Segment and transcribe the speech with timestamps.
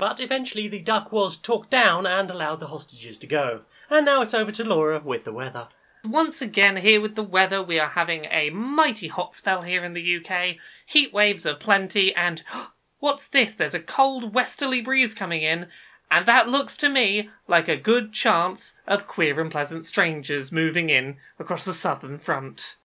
[0.00, 3.60] But eventually the duck was talked down and allowed the hostages to go.
[3.90, 5.68] And now it's over to Laura with the weather.
[6.08, 9.92] Once again, here with the weather, we are having a mighty hot spell here in
[9.92, 10.56] the UK.
[10.86, 12.42] Heat waves are plenty, and
[12.98, 13.52] what's this?
[13.52, 15.66] There's a cold westerly breeze coming in,
[16.10, 20.88] and that looks to me like a good chance of queer and pleasant strangers moving
[20.88, 22.76] in across the southern front.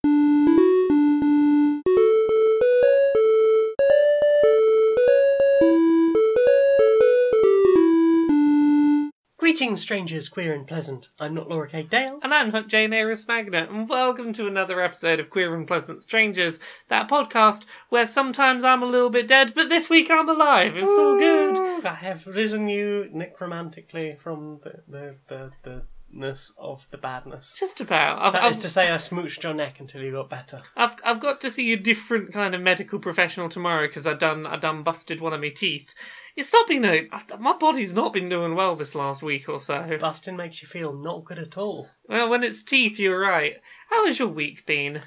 [9.55, 11.07] Greetings, strangers, queer and pleasant.
[11.17, 11.83] I'm not Laura K.
[11.83, 12.19] Dale.
[12.21, 16.01] And I'm not Jane Aris Magna, and welcome to another episode of Queer and Pleasant
[16.01, 16.59] Strangers,
[16.89, 20.75] that podcast where sometimes I'm a little bit dead, but this week I'm alive.
[20.75, 21.57] It's all good.
[21.57, 25.81] Ooh, I have risen you necromantically from the the the, the
[26.11, 27.55] ness of the badness.
[27.57, 28.19] Just about.
[28.19, 30.61] I've, That is I've, to say, I smooched your neck until you got better.
[30.75, 34.45] I've, I've got to see a different kind of medical professional tomorrow because I done
[34.45, 35.87] I done busted one of my teeth.
[36.35, 37.07] It's not been a
[37.39, 39.97] my body's not been doing well this last week or so.
[39.99, 41.87] Busting makes you feel not good at all.
[42.09, 43.55] Well, when it's teeth, you're right.
[43.89, 45.01] How has your week been?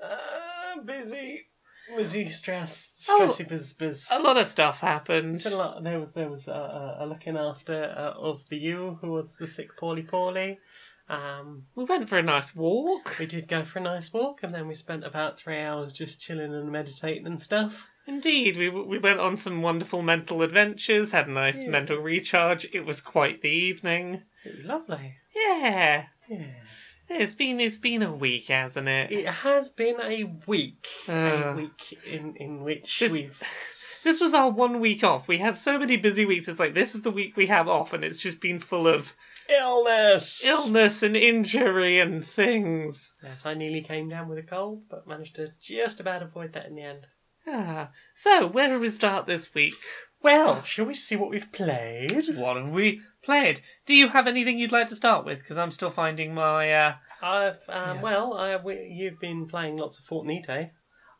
[0.00, 1.46] Uh, busy,
[1.96, 4.08] busy, stress, Oh, stressy, biz, biz.
[4.12, 5.42] A lot of stuff happened.
[5.42, 5.82] Been a lot.
[5.82, 9.34] There was there was uh, uh, a looking after uh, of the you who was
[9.40, 10.58] the sick poorly poorly.
[11.08, 13.16] Um, We went for a nice walk.
[13.18, 16.20] we did go for a nice walk, and then we spent about three hours just
[16.20, 17.88] chilling and meditating and stuff.
[18.06, 21.68] Indeed, we we went on some wonderful mental adventures, had a nice Yeah.
[21.70, 22.66] mental recharge.
[22.72, 24.22] It was quite the evening.
[24.44, 25.14] It was lovely.
[25.34, 26.46] Yeah, Yeah.
[27.08, 29.12] it's been it's been a week, hasn't it?
[29.12, 33.40] It has been a week, Uh, a week in in which this- we've
[34.04, 35.28] This was our one week off.
[35.28, 36.48] We have so many busy weeks.
[36.48, 39.12] It's like this is the week we have off, and it's just been full of
[39.48, 40.44] illness.
[40.44, 43.14] illness and injury and things.
[43.22, 46.66] Yes, I nearly came down with a cold, but managed to just about avoid that
[46.66, 47.06] in the end.
[47.46, 49.74] Ah, so where do we start this week?
[50.22, 52.36] Well, shall we see what we've played?
[52.36, 53.60] What have we played?
[53.86, 55.40] Do you have anything you'd like to start with?
[55.40, 56.72] Because I'm still finding my.
[56.72, 58.02] uh I've um, Yes.
[58.02, 60.70] well, I we, you've been playing lots of Fortnite.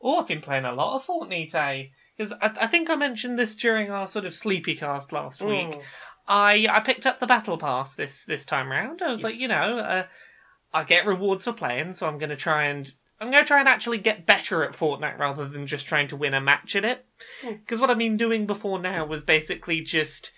[0.01, 1.91] Oh, I've been playing a lot of Fortnite.
[2.17, 5.69] Because I, I think I mentioned this during our sort of sleepy cast last week.
[5.73, 5.83] Mm.
[6.29, 9.03] I I picked up the battle pass this this time round.
[9.03, 10.05] I was like, you know, uh,
[10.73, 12.91] I get rewards for playing, so I'm going to try and
[13.23, 16.17] I'm going to try and actually get better at Fortnite rather than just trying to
[16.17, 17.07] win a match in it.
[17.41, 17.53] Hmm.
[17.53, 20.33] Because what I've been doing before now was basically just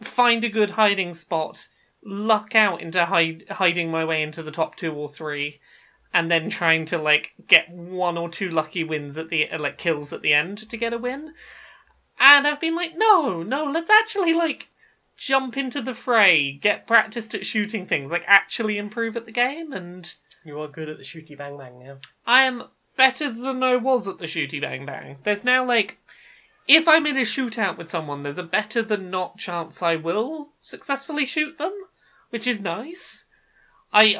[0.00, 1.68] find a good hiding spot,
[2.04, 5.60] luck out into hide, hiding my way into the top two or three,
[6.12, 10.12] and then trying to like get one or two lucky wins at the like kills
[10.12, 11.32] at the end to get a win.
[12.18, 14.68] And I've been like, no, no, let's actually like
[15.16, 19.72] jump into the fray, get practiced at shooting things, like actually improve at the game,
[19.72, 20.12] and
[20.44, 21.98] You are good at the shooty bang bang now.
[22.26, 22.64] I am
[22.96, 25.18] better than I was at the shooty bang bang.
[25.24, 25.98] There's now like
[26.66, 30.50] if I'm in a shootout with someone, there's a better than not chance I will
[30.60, 31.72] successfully shoot them,
[32.30, 33.24] which is nice.
[33.92, 34.16] I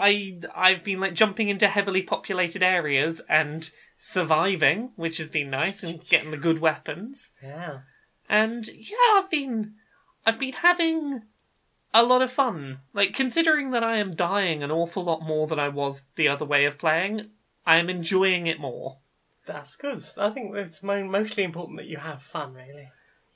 [0.54, 5.82] I I've been like jumping into heavily populated areas and surviving, which has been nice,
[5.82, 7.32] and getting the good weapons.
[7.42, 7.80] Yeah.
[8.28, 9.74] And yeah, I've been
[10.24, 11.22] I've been having
[11.94, 12.80] a lot of fun.
[12.92, 16.44] Like considering that I am dying an awful lot more than I was the other
[16.44, 17.30] way of playing,
[17.64, 18.98] I am enjoying it more.
[19.46, 20.02] That's good.
[20.18, 22.88] I think it's mo- mostly important that you have fun, really.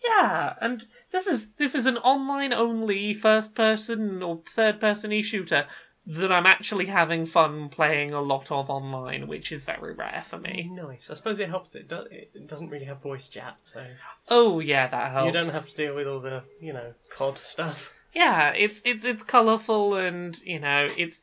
[0.04, 5.22] Yeah, and this is this is an online only first person or third person e
[5.22, 5.66] shooter
[6.06, 10.38] that I'm actually having fun playing a lot of online, which is very rare for
[10.38, 10.70] me.
[10.72, 11.08] Nice.
[11.10, 13.84] I suppose it helps that it, do- it doesn't really have voice chat, so
[14.28, 15.26] Oh yeah, that helps.
[15.26, 17.92] you don't have to deal with all the, you know, COD stuff.
[18.14, 21.20] Yeah, it's it's it's colourful and you know it's.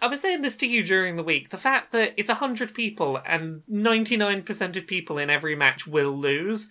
[0.00, 1.50] I was saying this to you during the week.
[1.50, 5.86] The fact that it's hundred people and ninety nine percent of people in every match
[5.86, 6.68] will lose,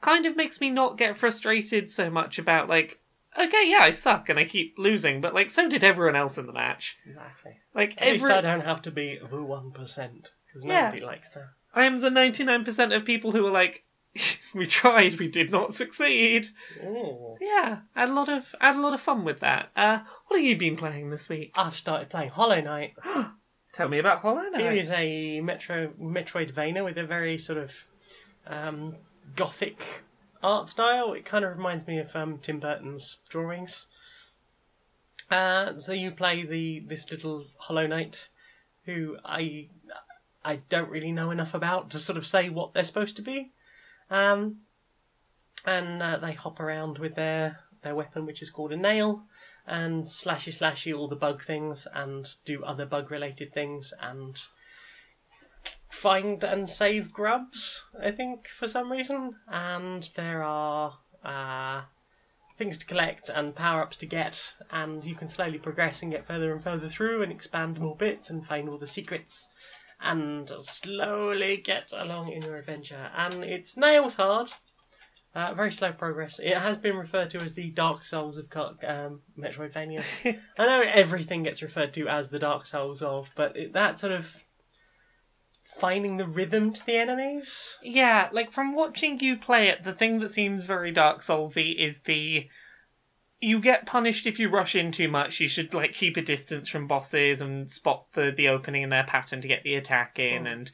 [0.00, 3.00] kind of makes me not get frustrated so much about like,
[3.36, 6.46] okay, yeah, I suck and I keep losing, but like so did everyone else in
[6.46, 6.98] the match.
[7.06, 7.56] Exactly.
[7.74, 10.84] Like At least I don't have to be the one percent because Yeah.
[10.86, 11.48] nobody likes that.
[11.74, 13.84] I am the ninety nine percent of people who are like,
[14.54, 16.48] we tried, we did not succeed.
[16.82, 17.36] Ooh.
[17.40, 19.70] Yeah, I had a lot of I had a lot of fun with that.
[19.76, 21.52] Uh, what have you been playing this week?
[21.54, 22.94] I've started playing Hollow Knight.
[23.72, 24.60] Tell me about Hollow Knight.
[24.60, 27.72] It is a Metro Metroidvania with a very sort of
[28.46, 28.96] um,
[29.36, 30.04] gothic
[30.42, 31.12] art style.
[31.12, 33.86] It kind of reminds me of um, Tim Burton's drawings.
[35.30, 38.30] Uh, so you play the this little Hollow Knight,
[38.84, 39.68] who I
[40.44, 43.52] I don't really know enough about to sort of say what they're supposed to be.
[44.10, 44.60] Um,
[45.64, 49.24] and uh, they hop around with their their weapon, which is called a nail,
[49.66, 54.40] and slashy slashy all the bug things, and do other bug related things, and
[55.88, 57.84] find and save grubs.
[58.00, 61.82] I think for some reason, and there are uh,
[62.56, 66.26] things to collect and power ups to get, and you can slowly progress and get
[66.26, 69.48] further and further through and expand more bits and find all the secrets
[70.00, 73.10] and slowly get along in your adventure.
[73.16, 74.50] And it's nails hard.
[75.34, 76.38] Uh, very slow progress.
[76.38, 80.02] It has been referred to as the Dark Souls of um, Metroidvania.
[80.24, 84.12] I know everything gets referred to as the Dark Souls of, but it, that sort
[84.12, 84.34] of
[85.78, 87.76] finding the rhythm to the enemies.
[87.82, 92.00] Yeah, like from watching you play it, the thing that seems very Dark Soulsy is
[92.04, 92.48] the
[93.40, 95.40] you get punished if you rush in too much.
[95.40, 99.04] You should like keep a distance from bosses and spot the the opening in their
[99.04, 100.44] pattern to get the attack in.
[100.44, 100.52] Mm.
[100.52, 100.70] And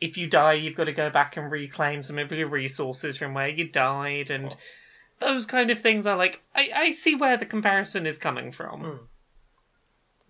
[0.00, 3.34] if you die, you've got to go back and reclaim some of your resources from
[3.34, 4.30] where you died.
[4.30, 4.54] And
[5.20, 8.82] those kind of things are like I I see where the comparison is coming from.
[8.82, 8.98] Mm.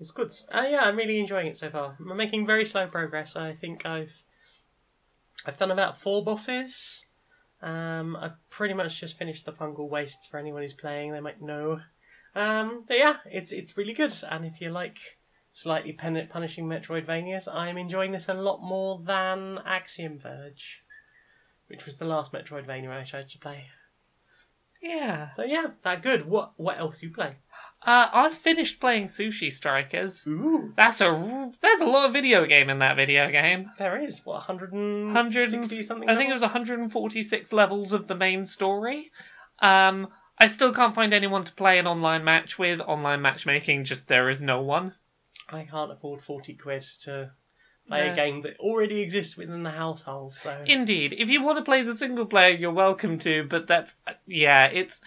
[0.00, 0.32] It's good.
[0.52, 1.96] Uh, yeah, I'm really enjoying it so far.
[1.98, 3.34] I'm making very slow progress.
[3.34, 4.12] I think I've
[5.46, 7.04] I've done about four bosses.
[7.60, 11.12] Um, I've pretty much just finished the fungal wastes for anyone who's playing.
[11.12, 11.80] They might know.
[12.34, 14.14] Um, but yeah, it's it's really good.
[14.30, 14.98] And if you like
[15.52, 20.82] slightly pen- punishing Metroidvanias, I'm enjoying this a lot more than Axiom Verge,
[21.66, 23.66] which was the last Metroidvania I tried to play.
[24.80, 25.30] Yeah.
[25.34, 26.26] So yeah, that good.
[26.28, 27.36] What what else you play?
[27.80, 30.26] Uh, I've finished playing Sushi Strikers.
[30.26, 33.70] Ooh, That's a there's a lot of video game in that video game.
[33.78, 36.10] there is what 160 160 something.
[36.10, 39.10] I think it was 146 levels of the main story.
[39.60, 40.08] Um,
[40.38, 42.80] I still can't find anyone to play an online match with.
[42.80, 44.94] Online matchmaking, just there is no one.
[45.48, 47.30] I can't afford 40 quid to
[47.86, 48.12] play No.
[48.12, 50.62] a game that already exists within the household, so.
[50.66, 53.44] Indeed, if you want to play the single player, you're welcome to.
[53.48, 53.94] But that's
[54.26, 55.00] yeah, it's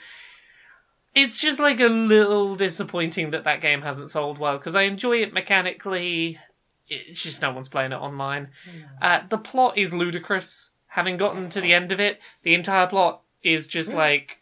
[1.13, 5.17] it's just like a little disappointing that that game hasn't sold well because I enjoy
[5.21, 6.39] it mechanically.
[6.87, 8.49] It's just no one's playing it online.
[9.01, 10.69] Uh, the plot is ludicrous.
[10.87, 14.39] Having gotten to the end of it, the entire plot is just like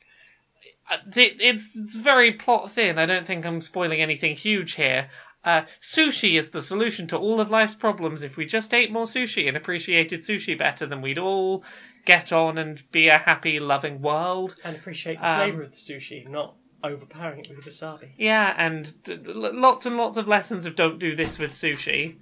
[0.89, 2.97] uh, it's it's very plot thin.
[2.97, 5.09] I don't think I'm spoiling anything huge here.
[5.45, 8.23] Uh, sushi is the solution to all of life's problems.
[8.23, 11.63] If we just ate more sushi and appreciated sushi better, then we'd all
[12.05, 14.55] get on and be a happy, loving world.
[14.63, 18.09] and appreciate the Um, flavour of the sushi, not overpowering it with wasabi.
[18.17, 22.17] Yeah, and d- d- lots and lots of lessons of don't do this with sushi.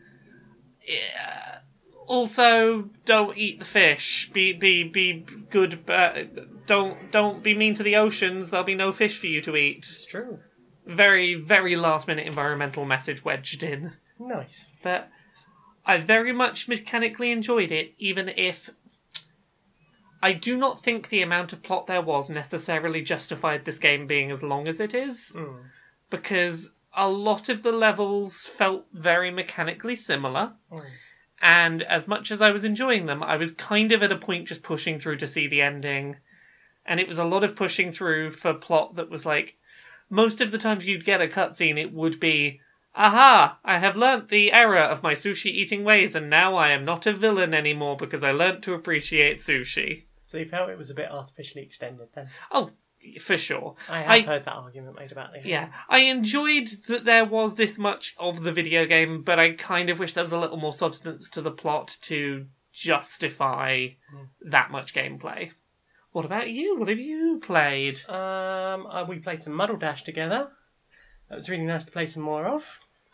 [0.87, 1.59] Yeah.
[2.07, 4.29] Also, don't eat the fish.
[4.33, 5.85] Be be be good.
[5.85, 8.49] But don't don't be mean to the oceans.
[8.49, 9.79] There'll be no fish for you to eat.
[9.79, 10.39] It's true.
[10.85, 13.93] Very very last minute environmental message wedged in.
[14.19, 14.69] Nice.
[14.81, 15.09] But
[15.85, 18.69] I very much mechanically enjoyed it, even if
[20.21, 24.31] I do not think the amount of plot there was necessarily justified this game being
[24.31, 25.65] as long as it is Mm.
[26.09, 30.53] because a lot of the levels felt very mechanically similar.
[30.71, 30.85] Mm.
[31.39, 34.47] And as much as I was enjoying them, I was kind of at a point
[34.47, 36.17] just pushing through to see the ending.
[36.83, 39.55] And it was a lot of pushing through for plot that was like,
[40.09, 42.61] most of the times you'd get a cutscene, it would be,
[42.95, 46.85] aha, I have learnt the error of my sushi eating ways, and now I am
[46.85, 50.05] not a villain anymore because I learnt to appreciate sushi.
[50.27, 52.29] So you felt it was a bit artificially extended then?
[52.51, 52.71] Oh,
[53.21, 53.75] for sure.
[53.89, 55.45] I have I- heard that argument made about it.
[55.45, 59.89] Yeah, I enjoyed that there was this much of the video game, but I kind
[59.89, 63.87] of wish there was a little more substance to the plot to justify
[64.41, 65.51] that much gameplay.
[66.11, 66.77] What about you?
[66.77, 68.01] What have you played?
[68.09, 70.49] Um, uh, we played some Muddledash together.
[71.29, 72.63] That was really nice to play some more of.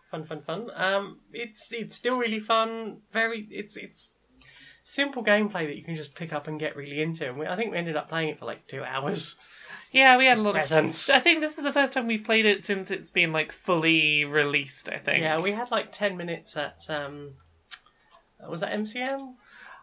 [0.09, 0.69] Fun, fun, fun.
[0.75, 3.01] Um, it's it's still really fun.
[3.11, 4.13] Very, it's it's
[4.83, 7.27] simple gameplay that you can just pick up and get really into.
[7.27, 9.35] And we, I think we ended up playing it for like two hours.
[9.91, 11.09] Yeah, we had a It's lot presents.
[11.09, 11.15] of.
[11.15, 14.25] I think this is the first time we've played it since it's been like fully
[14.25, 14.89] released.
[14.89, 15.21] I think.
[15.21, 17.33] Yeah, we had like ten minutes at um,
[18.47, 19.33] was that MCM?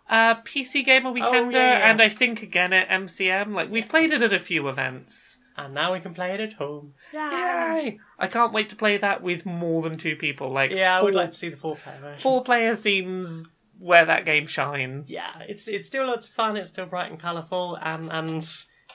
[0.09, 1.90] Uh, PC Gamer Weekender, yeah, yeah.
[1.90, 3.54] and I think again at MCM.
[3.54, 5.38] Like we've played it at a few events.
[5.57, 6.95] And now we can play it at home.
[7.12, 7.99] Yay!
[8.19, 10.50] I can't wait to play that with more than two people.
[10.50, 12.21] Like Yeah, I would like to see the four player version.
[12.21, 13.42] four player seems
[13.80, 15.08] where that game shines.
[15.10, 16.56] Yeah, it's it's still lots of fun.
[16.56, 18.46] It's still bright and colourful, and and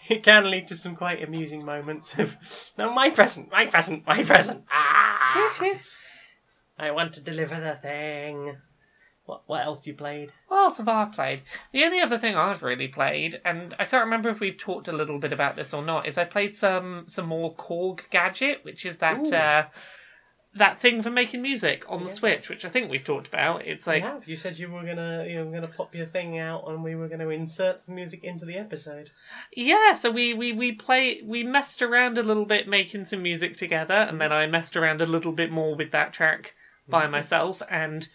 [0.08, 2.38] it can lead to some quite amusing moments of
[2.78, 4.64] no, my present, my present, my present.
[4.72, 5.54] Ah,
[6.78, 8.58] I want to deliver the thing.
[9.26, 10.32] What what else you played?
[10.48, 11.42] what else have I played?
[11.72, 14.94] The only other thing I've really played, and I can't remember if we've talked a
[14.94, 18.86] little bit about this or not, is I played some some more Korg Gadget, which
[18.86, 19.34] is that Ooh.
[19.36, 19.66] uh,
[20.56, 22.16] that thing for making music on the Yeah.
[22.16, 23.66] Switch, which I think we've talked about.
[23.66, 26.64] It's like yeah, you said you were gonna you were gonna pop your thing out,
[26.68, 29.12] and we were gonna insert some music into the episode.
[29.54, 33.58] Yeah, so we, we, we play we messed around a little bit making some music
[33.58, 34.36] together, and then mm.
[34.36, 36.54] I messed around a little bit more with that track
[36.88, 37.12] by mm.
[37.12, 38.08] myself, and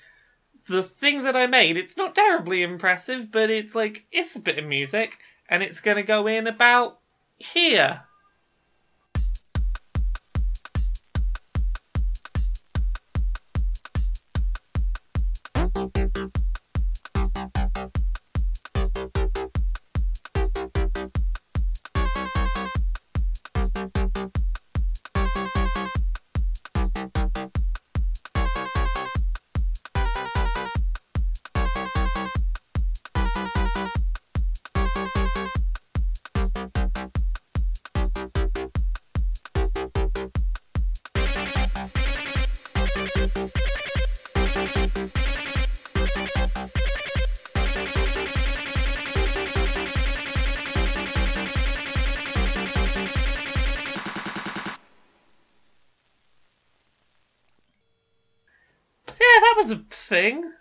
[0.66, 4.58] the thing that I made, it's not terribly impressive, but it's like it's a bit
[4.58, 7.00] of music, and it's gonna go in about
[7.36, 8.04] here.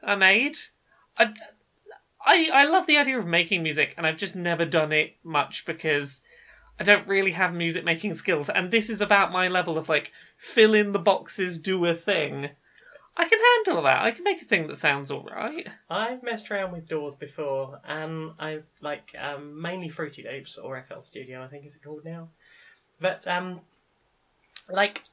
[0.09, 0.57] I made.
[1.17, 1.33] I,
[2.25, 5.65] I, I love the idea of making music, and I've just never done it much
[5.65, 6.21] because
[6.79, 8.49] I don't really have music making skills.
[8.49, 12.49] And this is about my level of like fill in the boxes, do a thing.
[13.15, 14.01] I can handle that.
[14.01, 15.67] I can make a thing that sounds alright.
[15.89, 21.01] I've messed around with DAWs before, and I've like um, mainly Fruity Loops or FL
[21.01, 22.29] Studio, I think is it called now.
[22.99, 23.61] But um,
[24.69, 25.03] like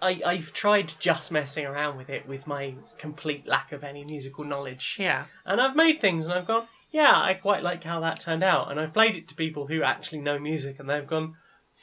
[0.00, 4.44] I I've tried just messing around with it with my complete lack of any musical
[4.44, 5.24] knowledge, Yeah.
[5.44, 8.70] and I've made things, and I've gone, yeah, I quite like how that turned out,
[8.70, 11.36] and I've played it to people who actually know music, and they've gone,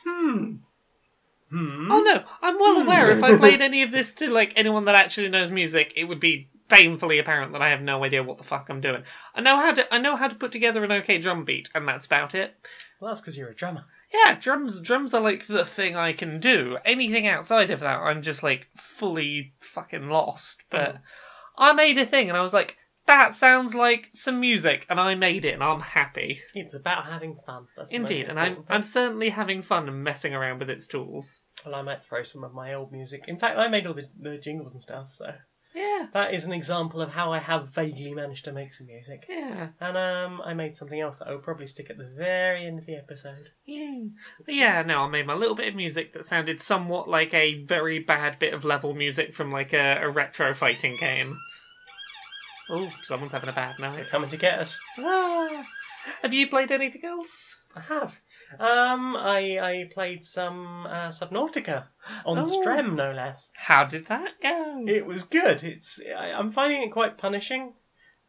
[0.04, 0.56] hmm,
[1.50, 1.92] hmm.
[1.92, 4.96] Oh no, I'm well aware if I played any of this to like anyone that
[4.96, 8.44] actually knows music, it would be painfully apparent that I have no idea what the
[8.44, 9.04] fuck I'm doing.
[9.36, 11.88] I know how to I know how to put together an okay drum beat, and
[11.88, 12.56] that's about it.
[13.00, 13.86] Well, that's because you're a drummer.
[14.14, 16.78] Yeah, drums drums are like the thing I can do.
[16.86, 20.64] Anything outside of that, I'm just like fully fucking lost.
[20.70, 21.00] But mm.
[21.58, 25.16] I made a thing, and I was like, that sounds like some music, and I
[25.16, 26.42] made it, and I'm happy.
[26.54, 27.66] It's about having fun.
[27.76, 28.64] That's Indeed, and I'm.
[28.70, 31.42] I'm certainly having fun and messing around with its tools.
[31.66, 33.26] Well, I might throw some of my old music.
[33.28, 35.34] In fact, I made all the, the jingles and stuff, so
[35.76, 39.26] Yeah, that is an example of how I have vaguely managed to make some music.
[39.28, 39.70] yeah.
[39.80, 42.86] And um, I made something else that I'll probably stick at the very end of
[42.86, 43.50] the episode.
[43.66, 44.04] Yeah.
[44.46, 47.64] But yeah, no, I made my little bit of music that sounded somewhat like a
[47.64, 51.36] very bad bit of level music from like a, a retro fighting game.
[52.70, 53.96] Oh, someone's having a bad night.
[53.96, 54.80] They're coming to get us.
[55.00, 55.66] Ah.
[56.22, 57.58] Have you played anything else?
[57.76, 58.20] I have.
[58.60, 61.86] Um, I I played some uh, Subnautica
[62.26, 62.44] on Oh.
[62.44, 63.52] Strem, no less.
[63.54, 64.84] How did that go?
[64.88, 65.64] It was good.
[65.64, 67.74] It's I, I'm finding it quite punishing.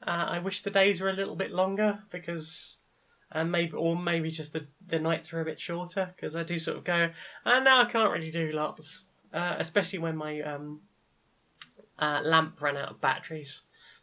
[0.06, 2.76] Uh, I wish the days were a little bit longer because,
[3.32, 6.58] and maybe or maybe just the the nights are a bit shorter because I do
[6.58, 7.10] sort of go,
[7.44, 10.80] and now I can't really do lots, uh, especially when my um,
[11.98, 13.62] uh, lamp ran out of batteries.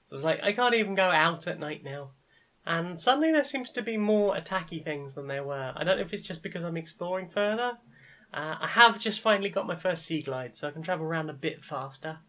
[0.09, 2.11] So it's like I can't even go out at night now.
[2.71, 5.73] And suddenly there seems to be more attacky things than there were.
[5.75, 7.73] I don't know if it's just because I'm exploring further.
[8.33, 11.33] Uh, I have just finally got my first Seaglide, so I can travel around a
[11.33, 12.19] bit faster.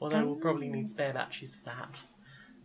[0.00, 1.90] Although we'll probably need spare batteries for that.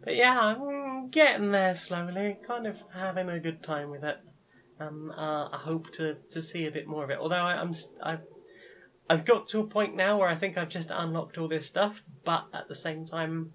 [0.02, 2.38] But yeah, I'm getting there slowly.
[2.48, 4.18] Kind of having a good time with it.
[4.80, 7.18] And uh, I hope to, to see a bit more of it.
[7.20, 8.24] Although I, I'm I've
[9.10, 12.02] I've got to a point now where I think I've just unlocked all this stuff,
[12.24, 13.52] but at the same time,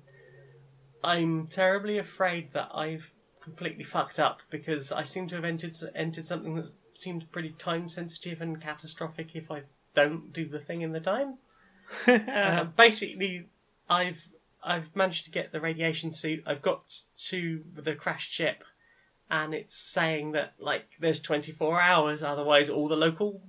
[1.03, 3.11] I'm terribly afraid that I've
[3.43, 7.89] completely fucked up because I seem to have entered entered something that seems pretty time
[7.89, 9.63] sensitive and catastrophic if I
[9.95, 11.39] don't do the thing in the time.
[12.07, 13.49] Uh, basically,
[13.89, 14.29] I've
[14.63, 16.45] I've managed to get the radiation suit.
[16.47, 16.83] I've got
[17.31, 18.63] to the crashed ship,
[19.29, 23.43] and it's saying that like there's 24 hours, otherwise all the local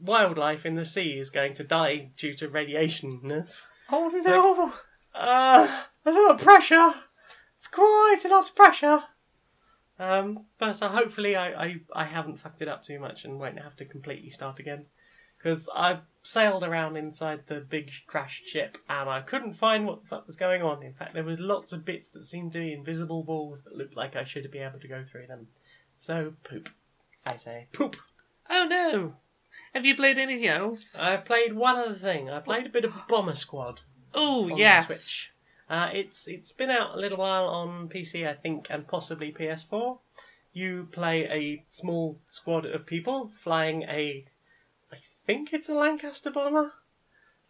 [0.00, 3.66] wildlife in the sea is going to die due to radiationness.
[3.90, 4.72] oh no!
[5.14, 6.94] Uh, there's a lot of pressure.
[7.58, 9.00] It's quite a lot of pressure.
[9.98, 13.60] Um, but so hopefully I, I, I haven't fucked it up too much and won't
[13.60, 14.86] have to completely start again.
[15.38, 20.08] Because I sailed around inside the big crashed ship and I couldn't find what the
[20.08, 20.82] fuck was going on.
[20.82, 23.96] In fact, there was lots of bits that seemed to be invisible walls that looked
[23.96, 25.48] like I should be able to go through them.
[25.98, 26.68] So, poop.
[27.24, 27.96] I say, poop.
[28.48, 29.14] Oh no!
[29.74, 30.96] Have you played anything else?
[30.96, 32.30] I played one other thing.
[32.30, 33.80] I played a bit of Bomber Squad.
[34.14, 34.86] Oh yes.
[34.86, 35.32] Switch.
[35.68, 39.98] Uh, it's it's been out a little while on PC, I think, and possibly PS4.
[40.52, 44.24] You play a small squad of people flying a,
[44.92, 44.96] I
[45.26, 46.72] think it's a Lancaster bomber,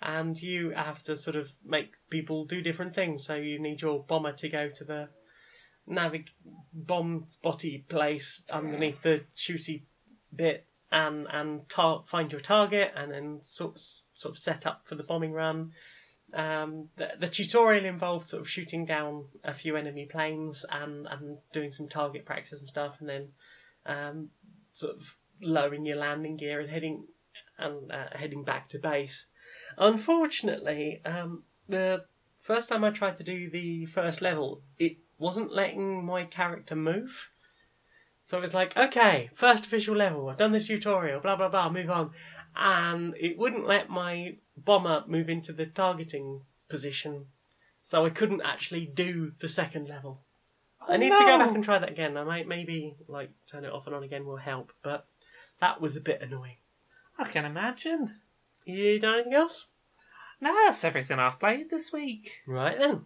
[0.01, 3.25] and you have to sort of make people do different things.
[3.25, 5.09] So you need your bomber to go to the
[5.89, 6.27] navig
[6.73, 9.83] bomb spotty place underneath the shooty
[10.35, 14.95] bit and and tar- find your target and then sort sort of set up for
[14.95, 15.73] the bombing run.
[16.35, 21.39] Um, the, the tutorial involved sort of shooting down a few enemy planes and, and
[21.53, 23.29] doing some target practice and stuff, and then
[23.87, 24.31] um,
[24.73, 27.05] sort of lowering your landing gear and heading
[27.59, 29.27] and uh, heading back to base.
[29.79, 32.05] Unfortunately, um, the
[32.41, 37.31] first time I tried to do the first level, it wasn't letting my character move.
[38.25, 41.71] So it was like, okay, first official level, I've done the tutorial, blah blah blah,
[41.71, 42.11] move on.
[42.57, 47.27] And it wouldn't let my bomber move into the targeting position.
[47.83, 50.21] So I couldn't actually do the second level.
[50.89, 52.17] I need to go oh, back and try that again.
[52.17, 55.07] I might maybe like turn it off and on again will help, but
[55.61, 56.57] that was a bit annoying.
[57.19, 58.17] I can imagine.
[58.65, 59.67] You done anything else?
[60.41, 62.33] No, that's everything I've played this week.
[62.47, 63.05] Right then.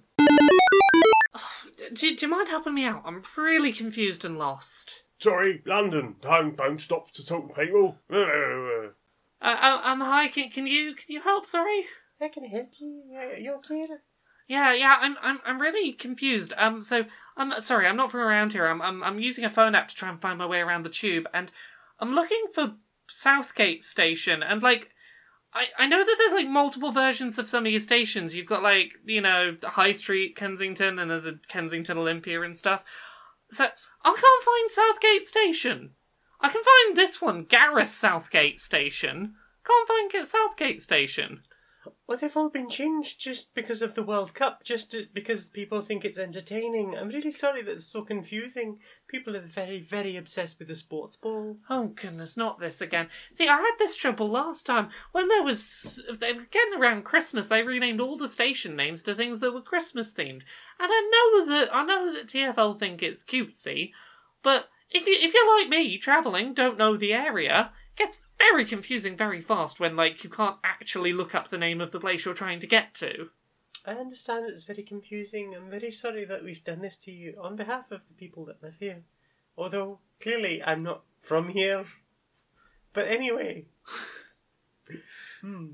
[1.94, 3.02] Do, do you mind helping me out?
[3.04, 5.04] I'm really confused and lost.
[5.18, 6.16] Sorry, London.
[6.20, 7.96] Don't don't stop to talk to people.
[9.42, 11.46] Uh, uh, um, hi, can, can you can you help?
[11.46, 11.84] Sorry.
[12.20, 13.02] I can help you.
[13.16, 13.86] Uh, You okay?
[14.46, 16.52] Yeah, yeah, I'm I'm I'm really confused.
[16.56, 17.04] Um, so
[17.36, 18.66] I'm sorry, I'm not from around here.
[18.66, 20.90] I'm I'm I'm using a phone app to try and find my way around the
[20.90, 21.50] tube, and
[21.98, 22.74] I'm looking for
[23.08, 24.90] Southgate Station, and like.
[25.52, 28.36] I, I know that there's like multiple versions of some of your stations.
[28.36, 32.84] You've got like, you know, High Street, Kensington, and there's a Kensington Olympia and stuff.
[33.50, 33.64] So
[34.04, 35.90] I can't find Southgate Station.
[36.40, 39.34] I can find this one, Gareth Southgate Station.
[39.64, 41.42] Can't find Ga- Southgate Station.
[42.06, 45.80] Well, they've all been changed just because of the World Cup, just to, because people
[45.80, 46.96] think it's entertaining.
[46.96, 48.80] I'm really sorry that it's so confusing.
[49.06, 51.56] People are very, very obsessed with the sports ball.
[51.70, 53.08] Oh goodness, not this again.
[53.32, 57.48] See, I had this trouble last time when there was they were getting around Christmas.
[57.48, 60.42] They renamed all the station names to things that were Christmas themed,
[60.80, 63.92] and I know that I know that TFL think it's cutesy,
[64.42, 69.16] but if you if you're like me, traveling, don't know the area, gets very confusing
[69.16, 72.34] very fast when like you can't actually look up the name of the place you're
[72.34, 73.30] trying to get to.
[73.84, 75.54] I understand that it's very confusing.
[75.54, 78.62] I'm very sorry that we've done this to you on behalf of the people that
[78.62, 79.02] live here.
[79.56, 81.86] Although, clearly, I'm not from here.
[82.92, 83.64] But anyway.
[85.40, 85.68] hmm.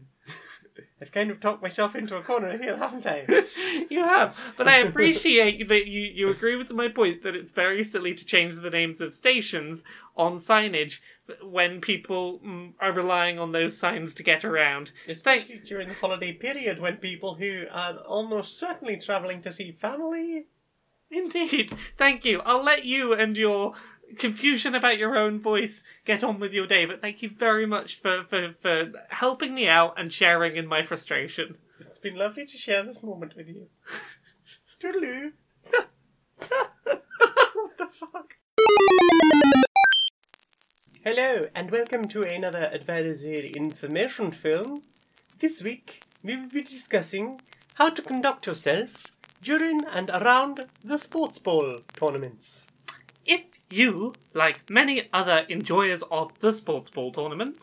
[1.01, 3.25] I've kind of talked myself into a corner here, haven't I?
[3.91, 7.85] you have, but I appreciate that you, you agree with my point that it's very
[7.85, 9.85] silly to change the names of stations
[10.17, 11.01] on signage
[11.43, 14.93] when people mm, are relying on those signs to get around.
[15.09, 20.47] Especially during the holiday period when people who are almost certainly travelling to see family.
[21.11, 22.41] Indeed, thank you.
[22.41, 23.75] I'll let you and your
[24.19, 28.01] confusion about your own voice get on with your day, but thank you very much
[28.01, 31.57] for, for, for helping me out and sharing in my frustration.
[31.81, 33.69] It's been lovely to share this moment with you.
[34.81, 35.33] Toodaloo.
[36.39, 38.35] what the fuck?
[41.05, 44.83] Hello, and welcome to another advisory information film.
[45.41, 47.41] This week, we will be discussing
[47.75, 48.91] how to conduct yourself
[49.43, 52.53] during and around the sports ball tournaments.
[53.71, 57.59] You, like many other enjoyers of the sports ball tournament,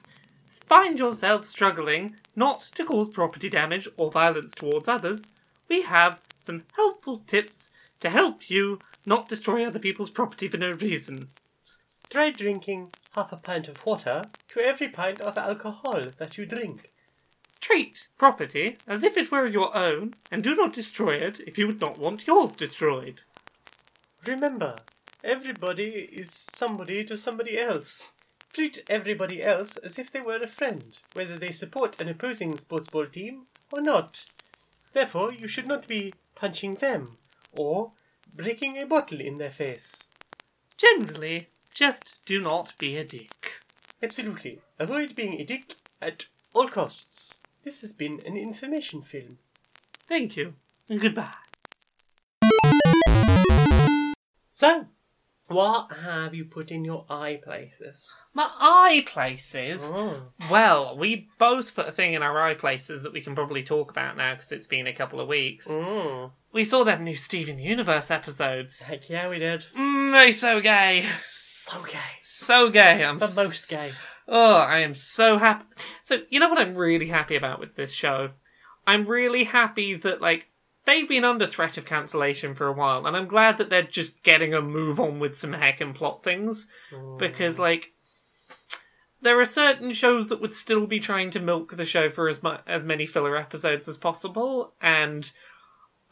[0.68, 5.22] find yourself struggling not to cause property damage or violence towards others,
[5.70, 7.70] we have some helpful tips
[8.02, 11.30] to help you not destroy other people's property for no reason.
[12.10, 16.92] Try drinking half a pint of water to every pint of alcohol that you drink.
[17.62, 21.66] Treat property as if it were your own, and do not destroy it if you
[21.68, 23.22] would not want yours destroyed.
[24.26, 24.76] Remember,
[25.24, 28.02] everybody is somebody to somebody else.
[28.54, 32.90] Treat everybody else as if they were a friend, whether they support an opposing sports
[32.90, 34.26] ball team or not.
[34.94, 37.18] Therefore, you should not be punching them
[37.52, 37.92] or
[38.34, 39.90] breaking a bottle in their face.
[40.78, 43.54] Generally, just do not be a dick.
[44.02, 44.60] Absolutely.
[44.80, 47.34] Avoid being a dick at all costs.
[47.64, 49.38] This has been an information film.
[50.08, 50.54] Thank you,
[50.90, 51.34] and goodbye.
[54.54, 54.86] So,
[55.48, 58.12] what have you put in your eye places?
[58.34, 59.82] My eye places.
[59.84, 60.28] Oh.
[60.50, 63.92] Well, we both put a thing in our eye places that we can probably talk
[63.92, 65.68] about now because it's been a couple of weeks.
[65.68, 66.32] Mm.
[66.52, 68.86] We saw them new Steven Universe episodes.
[68.86, 69.66] Heck yeah, we did.
[69.78, 71.06] Mm, they so gay.
[71.30, 72.00] So gay.
[72.24, 73.04] So gay.
[73.04, 73.92] I'm The most gay.
[74.28, 75.66] Oh, I am so happy.
[76.04, 78.32] So, you know what I'm really happy about with this show?
[78.88, 80.46] I'm really happy that, like,
[80.86, 84.24] they've been under threat of cancellation for a while, and I'm glad that they're just
[84.24, 86.68] getting a move on with some heckin' plot things.
[86.92, 87.18] Mm.
[87.20, 87.94] Because, like,
[89.22, 92.44] there are certain shows that would still be trying to milk the show for as,
[92.44, 95.32] mu- as many filler episodes as possible, and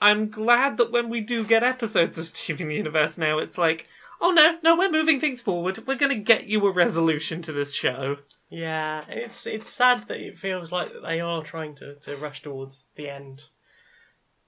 [0.02, 3.88] I'm glad that when we do get episodes of Steven Universe now, it's like,
[4.20, 5.86] oh no, no, we're moving things forward.
[5.86, 8.18] We're going to get you a resolution to this show.
[8.50, 12.86] Yeah, it's it's sad that it feels like they are trying to, to rush towards
[12.96, 13.44] the end.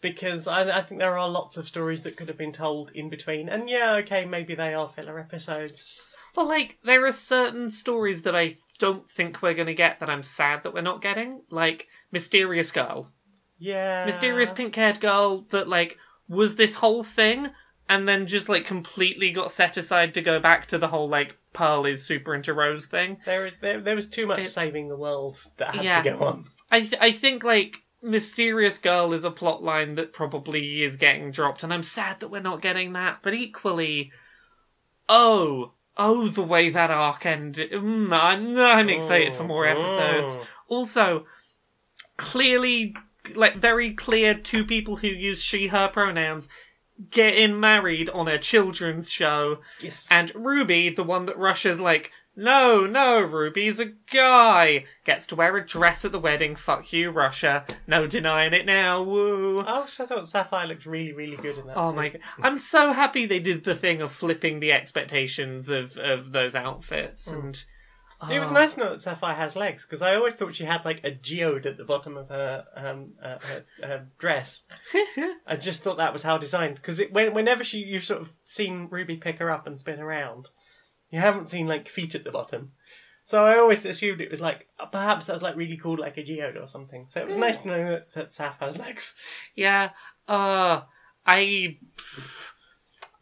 [0.04, 3.10] Because I, I think there are lots of stories that could have been told in
[3.10, 3.50] between.
[3.50, 6.04] And yeah, okay, maybe they are filler episodes.
[6.36, 10.10] Well, like there are certain stories that I don't think we're going to get that
[10.10, 13.10] I'm sad that we're not getting, like Mysterious Girl,
[13.60, 14.06] Yeah.
[14.06, 17.48] mysterious pink-haired girl that like was this whole thing
[17.88, 21.38] and then just like completely got set aside to go back to the whole like
[21.54, 23.18] Pearl is super into Rose thing.
[23.26, 26.02] There, there, there was too much It's- saving the world that had Yeah.
[26.02, 26.46] to go on.
[26.72, 31.32] I th- I think like Mysterious Girl is a plot line that probably is getting
[31.32, 33.20] dropped, and I'm sad that we're not getting that.
[33.24, 34.12] But equally,
[35.08, 40.36] oh, oh, the way that arc ended, mm, I'm, I'm excited for more episodes.
[40.36, 40.46] Mm.
[40.68, 41.26] Also,
[42.18, 42.96] clearly,
[43.36, 46.50] like very clear, two people who use she/her pronouns
[47.10, 50.08] getting married on a children's show, Yes.
[50.12, 55.56] and Ruby, the one that Russia's like, no, no, Ruby's a guy, gets to wear
[55.58, 56.56] a dress at the wedding.
[56.56, 57.66] Fuck you, Russia.
[57.88, 59.04] No denying it now.
[59.04, 59.60] Woo.
[59.62, 61.78] I also thought Sapphire looked really, really good in that.
[61.78, 61.96] Oh scene.
[61.96, 62.22] my god.
[62.42, 67.28] I'm so happy they did the thing of flipping the expectations of, of those outfits
[67.28, 67.64] and
[68.32, 68.54] It was Oh.
[68.54, 71.12] nice to know that Sapphire has legs because I always thought she had like a
[71.12, 74.64] geode at the bottom of her um uh, her, her dress.
[75.46, 78.88] I just thought that was how designed because when, whenever she you've sort of seen
[78.90, 80.48] Ruby pick her up and spin around,
[81.14, 82.72] you haven't seen like feet at the bottom.
[83.26, 86.24] So I always assumed it was like uh, perhaps that's like really cool like a
[86.24, 87.06] geode or something.
[87.10, 89.16] So it was nice to know that, that Saph has legs.
[89.56, 89.92] Yeah.
[90.28, 90.82] Uh
[91.26, 91.78] I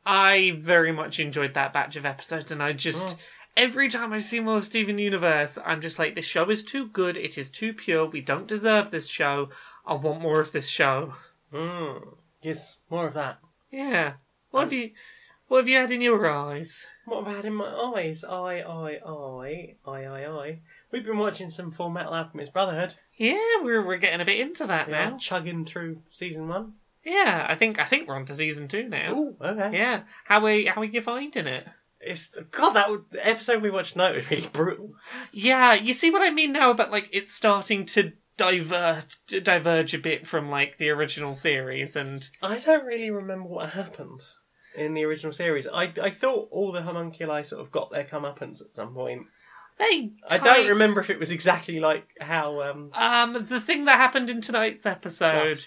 [0.05, 3.17] I very much enjoyed that batch of episodes and I just Mm.
[3.57, 7.17] every time I see more Steven Universe, I'm just like this show is too good,
[7.17, 9.49] it is too pure, we don't deserve this show.
[9.85, 11.13] I want more of this show.
[11.53, 12.15] Mm.
[12.41, 13.39] Yes, more of that.
[13.69, 14.13] Yeah.
[14.51, 14.91] What Um, have you
[15.51, 16.87] what have you had in your eyes?
[17.03, 18.23] What have I had in my eyes?
[18.23, 20.59] I, I, I, I, I, I.
[20.91, 22.95] We've been watching some Full Metal Alchemist Brotherhood.
[23.17, 25.17] Yeah, we're we're getting a bit into that now.
[25.17, 26.75] chugging through season one.
[27.03, 29.11] Yeah, I think I think we're on to season two now.
[29.13, 29.77] Ooh, okay.
[29.77, 30.03] Yeah.
[30.23, 31.67] How are how are you finding it?
[31.99, 32.71] It's God.
[32.71, 34.93] That was, the episode we watched tonight was really brutal.
[35.33, 39.99] Yeah, you see what I mean now about like it's starting to divert diverge a
[39.99, 44.21] bit from like the original series and I don't really remember what happened
[44.75, 45.67] in the original series.
[45.67, 49.27] I, I thought all the homunculi sort of got their comeuppance at some point.
[49.77, 52.91] they I don't remember if it was exactly like how um.
[52.93, 55.65] Um the thing that happened in tonight's episode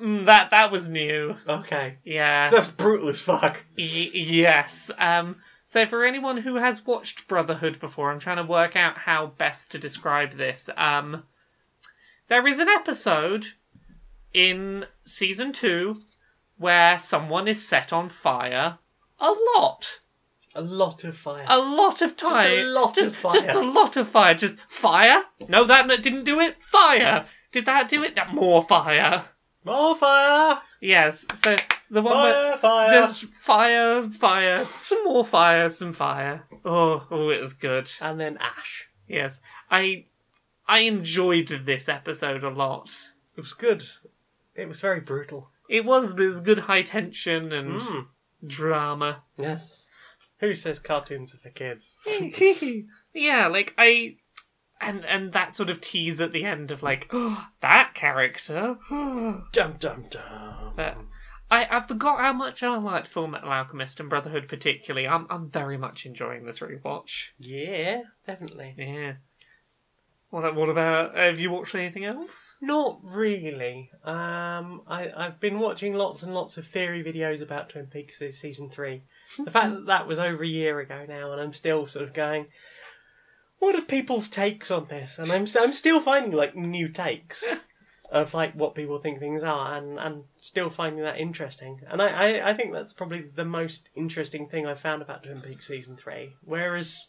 [0.00, 1.36] mm, that that was new.
[1.48, 2.46] Okay, Yeah.
[2.48, 3.64] so that's brutal as fuck.
[3.76, 4.90] Y- yes.
[4.98, 5.36] Um.
[5.64, 9.70] So for anyone who has watched Brotherhood before, I'm trying to work out how best
[9.72, 10.70] to describe this.
[10.76, 11.24] Um.
[12.28, 13.46] There is an episode
[14.34, 16.02] in season two
[16.58, 18.78] where someone is set on fire
[19.18, 20.00] a lot.
[20.54, 21.44] A lot of fire.
[21.48, 22.50] A lot of time.
[22.50, 23.32] a lot just, of fire.
[23.32, 24.34] Just a lot of fire.
[24.34, 25.24] Just fire?
[25.48, 26.56] No, that didn't do it.
[26.70, 27.26] Fire.
[27.52, 28.18] Did that do it?
[28.32, 29.24] More fire.
[29.64, 30.60] More fire.
[30.80, 31.26] Yes.
[31.34, 31.56] So
[31.90, 32.90] the one where Fire, fire.
[32.90, 36.44] just fire, fire, some more fire, some fire.
[36.64, 37.90] Oh, oh, it was good.
[38.00, 38.86] And then ash.
[39.08, 39.40] Yes,
[39.70, 40.06] I,
[40.66, 42.96] I enjoyed this episode a lot.
[43.36, 43.84] It was good.
[44.54, 45.50] It was very brutal.
[45.68, 48.06] It was, it was good high tension and Mm.
[48.46, 49.22] drama.
[49.38, 49.88] Yes.
[50.40, 51.96] Who says cartoons are for kids?
[53.14, 54.16] yeah, like I,
[54.80, 58.76] and and that sort of tease at the end of like oh, that character.
[58.90, 60.72] dum dum dum.
[60.76, 60.98] But
[61.50, 65.08] I, I forgot how much I liked Full Metal Alchemist and Brotherhood particularly.
[65.08, 67.28] I'm I'm very much enjoying this rewatch.
[67.38, 68.74] Yeah, definitely.
[68.76, 69.14] Yeah.
[70.36, 72.56] What what about have you watched anything else?
[72.60, 73.90] Not really.
[74.04, 78.32] Um, I, I've been watching lots and lots of theory videos about Twin Peaks se-
[78.32, 79.00] season three.
[79.42, 82.12] The fact that that was over a year ago now, and I'm still sort of
[82.12, 82.48] going,
[83.60, 85.18] what are people's takes on this?
[85.18, 87.42] And I'm I'm still finding like new takes
[88.12, 91.80] of like what people think things are, and and still finding that interesting.
[91.88, 95.40] And I, I I think that's probably the most interesting thing I've found about Twin
[95.40, 96.34] Peaks season three.
[96.44, 97.08] Whereas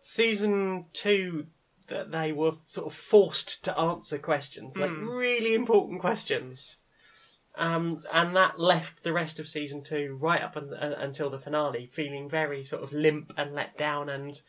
[0.00, 1.48] season two
[1.88, 5.08] that they were sort of forced to answer questions, like Mm.
[5.18, 6.76] really important questions.
[7.58, 11.38] Um, and that left the rest of season two right up un- uh, until the
[11.38, 14.42] finale feeling very sort of limp and let down and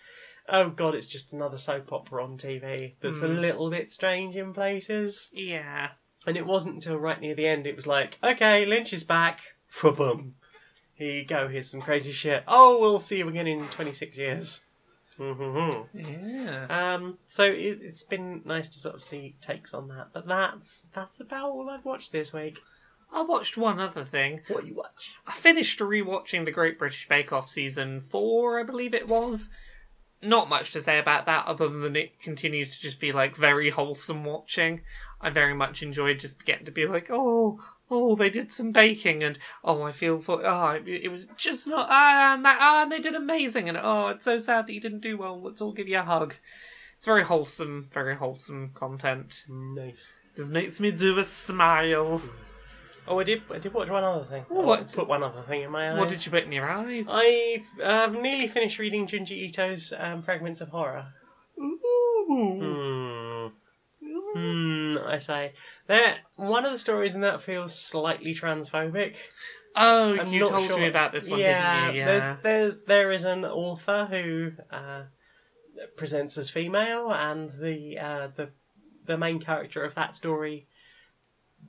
[0.50, 3.40] oh god it's just another soap opera on tv that's a Mm.
[3.40, 5.92] little bit strange in places Yeah.
[6.26, 9.40] and it wasn't until right near the end it was like okay lynch is back
[9.82, 10.36] boom
[10.96, 14.60] here you go here's some crazy shit oh we'll see you again in 26 years
[15.20, 16.00] mm-hmm.
[16.00, 16.66] Yeah.
[16.70, 20.86] Um, so it, it's been nice to sort of see takes on that, but that's
[20.94, 22.60] that's about all I've watched this week.
[23.12, 24.42] I watched one other thing.
[24.48, 25.16] What you watch?
[25.26, 29.50] I finished rewatching the Great British Bake Off season four, I believe it was.
[30.22, 33.70] Not much to say about that other than it continues to just be like very
[33.70, 34.82] wholesome watching.
[35.22, 39.24] I very much enjoyed just getting to be like, oh, oh, they did some baking,
[39.24, 42.84] and oh, I feel for oh, it, it was just not ah, and that ah,
[42.84, 45.42] and they did amazing, and oh, it's so sad that you didn't do well.
[45.42, 46.36] Let's all give you a hug.
[46.96, 49.46] It's very wholesome, very wholesome content.
[49.48, 50.00] Nice.
[50.36, 52.22] Just makes me do a smile.
[53.08, 53.44] Oh, I did.
[53.52, 54.46] I did watch one other thing.
[54.50, 54.92] Oh, I what?
[54.92, 55.98] Put one other thing in my eyes.
[55.98, 57.08] What did you put in your eyes?
[57.10, 61.06] I've um, nearly finished reading Junji Ito's um, Fragments of Horror.
[61.60, 61.78] Ooh.
[62.30, 63.48] Hmm.
[64.36, 64.77] Hmm.
[65.06, 65.54] I say
[65.88, 69.16] that one of the stories in that feels slightly transphobic.
[69.76, 70.80] Oh, I'm you not told sure.
[70.80, 72.04] me about this one, yeah, you?
[72.04, 75.04] There's, there's there is an author who uh,
[75.96, 78.50] presents as female, and the uh, the
[79.06, 80.68] the main character of that story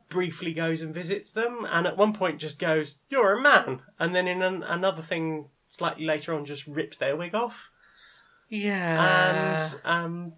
[0.08, 4.14] briefly goes and visits them, and at one point just goes, "You're a man," and
[4.14, 7.68] then in an, another thing slightly later on just rips their wig off,
[8.48, 9.58] yeah.
[9.60, 10.32] and um.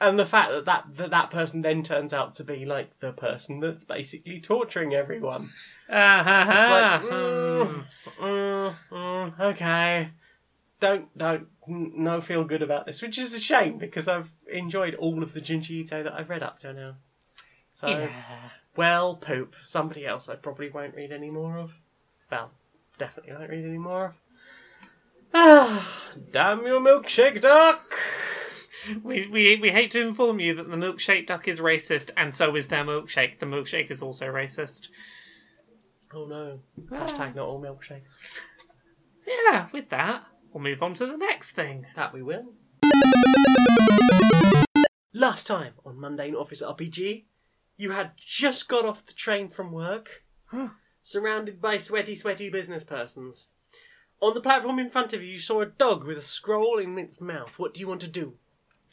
[0.00, 3.12] And the fact that that, that that person then turns out to be like the
[3.12, 5.50] person that's basically torturing everyone.
[5.88, 6.70] Ah, ha, ha.
[6.70, 7.84] Like, mm,
[8.20, 10.10] mm, mm, okay.
[10.80, 14.94] Don't don't n- no feel good about this, which is a shame because I've enjoyed
[14.96, 16.96] all of the Junji Ito that I've read up to now.
[17.72, 18.50] So Yeah.
[18.76, 19.54] well, poop.
[19.62, 21.74] Somebody else I probably won't read any more of.
[22.30, 22.50] Well,
[22.98, 24.14] definitely won't read any more of.
[25.32, 27.94] Ah, damn your milkshake duck!
[29.02, 32.54] We, we we hate to inform you that the milkshake duck is racist, and so
[32.54, 33.38] is their milkshake.
[33.38, 34.88] The milkshake is also racist.
[36.14, 36.60] Oh no!
[36.92, 37.06] Ah.
[37.06, 38.02] Hashtag not all milkshakes.
[39.26, 41.86] Yeah, with that, we'll move on to the next thing.
[41.96, 42.52] That we will.
[45.12, 47.24] Last time on Mundane Office RPG,
[47.76, 50.68] you had just got off the train from work, Huh.
[51.02, 53.48] surrounded by sweaty, sweaty business persons.
[54.20, 56.98] On the platform in front of you, you saw a dog with a scroll in
[56.98, 57.58] its mouth.
[57.58, 58.34] What do you want to do?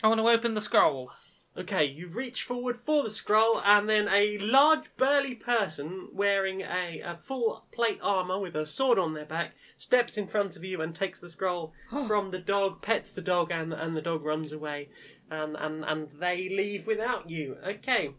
[0.03, 1.11] I want to open the scroll.
[1.57, 7.01] Okay, you reach forward for the scroll, and then a large, burly person wearing a,
[7.01, 10.81] a full plate armor with a sword on their back steps in front of you
[10.81, 11.73] and takes the scroll
[12.07, 14.89] from the dog, pets the dog, and and the dog runs away,
[15.29, 17.57] and and, and they leave without you.
[17.65, 18.11] Okay.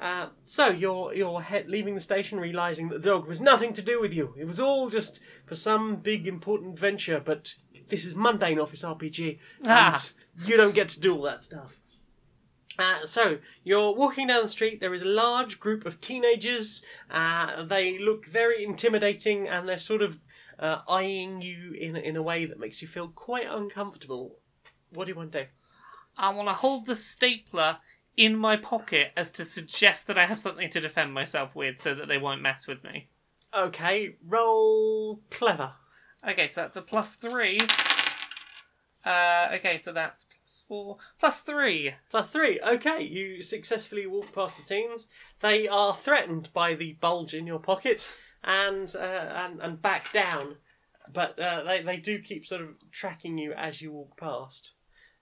[0.00, 3.82] Uh, so you're you're he- leaving the station, realizing that the dog was nothing to
[3.82, 4.34] do with you.
[4.36, 7.22] It was all just for some big important venture.
[7.24, 7.54] But
[7.88, 10.02] this is mundane office RPG, and Ah.
[10.44, 11.76] you don't get to do all that stuff.
[12.78, 14.80] Uh, so you're walking down the street.
[14.80, 16.82] There is a large group of teenagers.
[17.10, 20.18] Uh, they look very intimidating, and they're sort of
[20.58, 24.38] uh, eyeing you in in a way that makes you feel quite uncomfortable.
[24.90, 25.48] What do you want to do?
[26.16, 27.78] I want to hold the stapler
[28.16, 31.94] in my pocket as to suggest that I have something to defend myself with, so
[31.94, 33.08] that they won't mess with me.
[33.54, 35.72] Okay, roll clever.
[36.28, 37.60] Okay, so that's a plus three.
[39.04, 41.94] Uh, okay, so that's plus four, plus three.
[42.10, 42.60] Plus three.
[42.60, 45.08] Okay, you successfully walk past the teens.
[45.40, 48.08] They are threatened by the bulge in your pocket
[48.44, 50.56] and uh, and and back down,
[51.12, 54.72] but uh, they they do keep sort of tracking you as you walk past.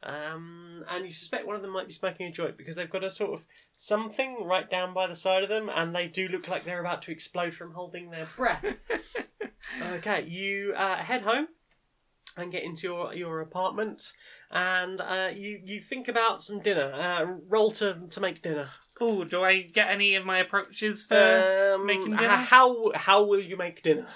[0.02, 3.04] Um, and you suspect one of them might be smoking a joint because they've got
[3.04, 3.44] a sort of
[3.76, 7.02] something right down by the side of them, and they do look like they're about
[7.02, 8.64] to explode from holding their breath.
[9.82, 11.48] okay, you uh, head home
[12.36, 14.12] and get into your, your apartment,
[14.50, 16.92] and uh, you you think about some dinner.
[16.94, 18.70] Uh, roll to to make dinner.
[19.00, 22.28] Oh, do I get any of my approaches for Um, making dinner?
[22.28, 24.06] How how will you make dinner?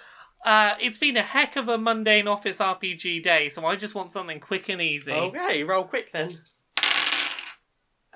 [0.44, 4.12] Uh, it's been a heck of a mundane office RPG day, so I just want
[4.12, 5.10] something quick and easy.
[5.12, 6.30] Okay, roll quick then.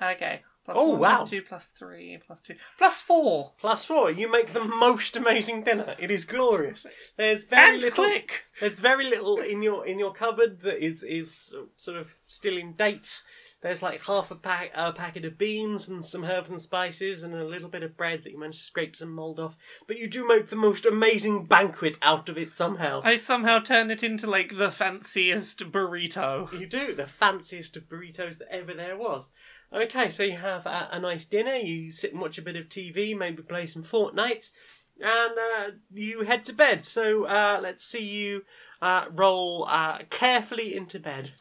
[0.01, 0.41] Okay.
[0.65, 1.15] Plus Oh, one, wow.
[1.17, 3.53] plus two, plus three, plus two, plus four.
[3.59, 4.11] Plus four.
[4.11, 5.95] You make the most amazing dinner.
[5.97, 6.85] It is glorious.
[7.17, 8.03] There's very and little.
[8.05, 8.43] quick.
[8.59, 12.73] There's very little in your in your cupboard that is is sort of still in
[12.73, 13.23] date.
[13.61, 17.35] There's like half a pack a packet of beans and some herbs and spices and
[17.35, 19.57] a little bit of bread that you managed to scrape some mold off.
[19.85, 23.01] But you do make the most amazing banquet out of it somehow.
[23.03, 26.57] I somehow turn it into like the fanciest burrito.
[26.57, 29.29] You do the fanciest of burritos that ever there was.
[29.73, 31.55] Okay, so you have a, a nice dinner.
[31.55, 34.51] You sit and watch a bit of TV, maybe play some Fortnite,
[34.99, 36.85] and uh, you head to bed.
[36.85, 38.43] So uh, let's see you
[38.81, 41.33] uh, roll uh, carefully into bed.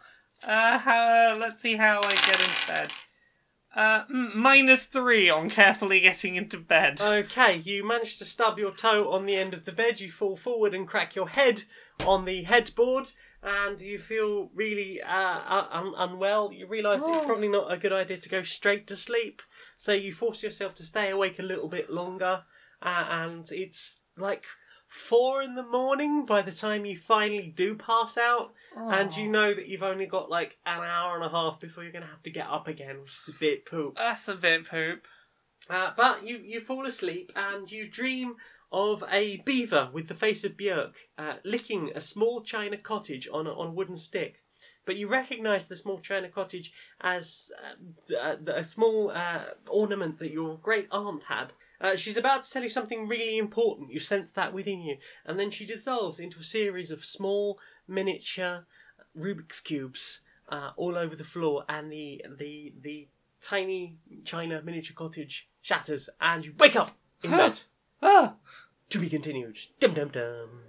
[0.47, 2.93] Uh, let's see how I get into bed.
[3.75, 7.01] Uh, minus three on carefully getting into bed.
[7.01, 10.01] Okay, you manage to stub your toe on the end of the bed.
[10.01, 11.65] You fall forward and crack your head
[12.07, 16.51] on the headboard, and you feel really uh, un- unwell.
[16.53, 17.27] You realise that it's Oh.
[17.27, 19.43] probably not a good idea to go straight to sleep,
[19.77, 22.45] so you force yourself to stay awake a little bit longer.
[22.81, 24.45] Uh, and it's like
[24.89, 29.55] four in the morning by the time you finally do pass out, and you know
[29.55, 32.23] that you've only got like an hour and a half before you're going to have
[32.23, 33.97] to get up again, which is a bit poop.
[33.97, 35.03] That's a bit poop.
[35.69, 38.37] Uh, but you, you fall asleep and you dream
[38.71, 43.47] of a beaver with the face of Björk uh, licking a small china cottage on
[43.47, 44.43] a, on a wooden stick.
[44.85, 47.51] But you recognise the small china cottage as
[48.11, 51.53] uh, uh, a small uh, ornament that your great aunt had.
[51.81, 53.93] Uh, she's about to tell you something really important.
[53.93, 58.67] You sense that within you, and then she dissolves into a series of small, miniature
[59.19, 63.09] Rubik's cubes uh, all over the floor, and the the the
[63.41, 67.61] tiny china miniature cottage shatters, and you wake up in bed.
[68.03, 68.35] Ah!
[68.91, 69.59] To be continued.
[69.81, 70.63] Dum dum dum.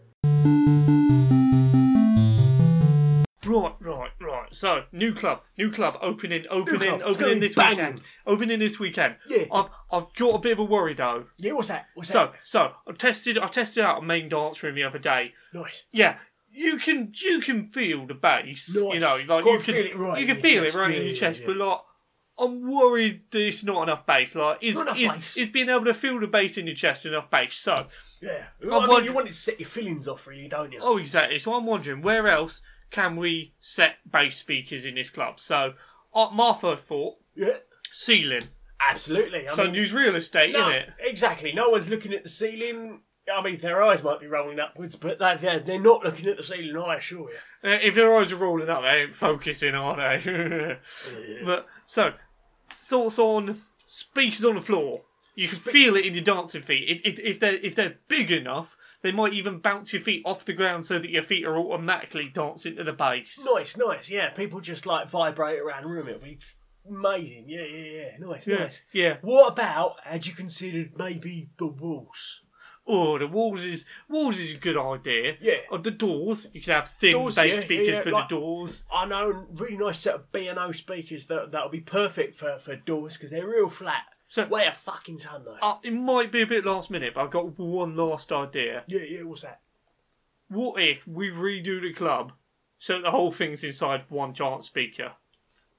[3.45, 4.53] Right, right, right.
[4.53, 7.01] So, new club, new club, opening, opening, club.
[7.01, 7.77] It's opening be this banging.
[7.77, 8.01] weekend.
[8.27, 9.15] Opening this weekend.
[9.27, 9.45] Yeah.
[9.51, 11.25] I've, I've got a bit of a worry though.
[11.37, 11.87] Yeah, what's that?
[11.95, 15.33] What's So, so I tested, I tested out a main dance room the other day.
[15.51, 15.85] Nice.
[15.91, 16.17] Yeah,
[16.63, 18.73] you can, you can feel the bass.
[18.75, 20.75] You know, like you can feel it right you in can your feel chest.
[20.75, 21.39] it right Yeah, in your yeah, chest.
[21.41, 21.45] yeah.
[21.47, 21.79] But like,
[22.41, 24.35] I'm worried that it's not enough bass.
[24.35, 25.37] Like, is Not enough is, bass.
[25.37, 27.55] is being able to feel the bass in your chest enough bass?
[27.55, 27.87] So,
[28.21, 28.45] Yeah.
[28.63, 30.79] I'm I mean, wonder- you want it to set your feelings off, really, don't you?
[30.81, 31.39] Oh, exactly.
[31.39, 35.39] So I'm wondering where else can we set bass speakers in this club?
[35.39, 35.73] So
[36.13, 37.57] uh, my first thought, Yeah.
[37.91, 38.47] ceiling.
[38.89, 39.47] Absolutely.
[39.47, 40.91] I so mean, use real estate, no, innit?
[41.01, 41.51] exactly.
[41.51, 43.01] No one's looking at the ceiling.
[43.31, 46.37] I mean, their eyes might be rolling upwards, but they- they're, they're not looking at
[46.37, 47.69] the ceiling, I assure you.
[47.69, 50.77] Uh, if their eyes are rolling up, they ain't focusing, are they?
[51.45, 52.13] but so
[52.87, 55.01] thoughts on speakers on the floor.
[55.35, 56.85] You can feel it in your dancing feet.
[56.89, 60.43] If, if, if they're if they're big enough, they might even bounce your feet off
[60.43, 63.39] the ground so that your feet are automatically dancing to the bass.
[63.55, 64.09] Nice, nice.
[64.09, 66.09] Yeah, people just like vibrate around the room.
[66.09, 66.39] It'll be
[66.89, 67.45] amazing.
[67.47, 68.27] Yeah, yeah, yeah.
[68.27, 68.81] Nice, Yeah, nice.
[68.91, 69.17] yeah.
[69.21, 72.41] What about, had you considered maybe the walls?
[72.91, 75.35] Oh, the walls is walls is a good idea.
[75.39, 75.57] Yeah.
[75.71, 78.35] Or the doors, you could have thin Doors, bass yeah, speakers yeah, for like- the
[78.35, 78.83] doors.
[78.91, 82.75] I know a really nice set of B&O speakers that, that'll be perfect for, for
[82.75, 84.01] doors because they're real flat.
[84.27, 85.57] So- Weigh a fucking ton though.
[85.61, 88.83] Uh, it might be a bit last minute, but I've got one last idea.
[88.87, 89.61] yeah, yeah, what's that?
[90.49, 92.31] What if we redo the club
[92.79, 95.11] so the whole thing's inside one giant speaker?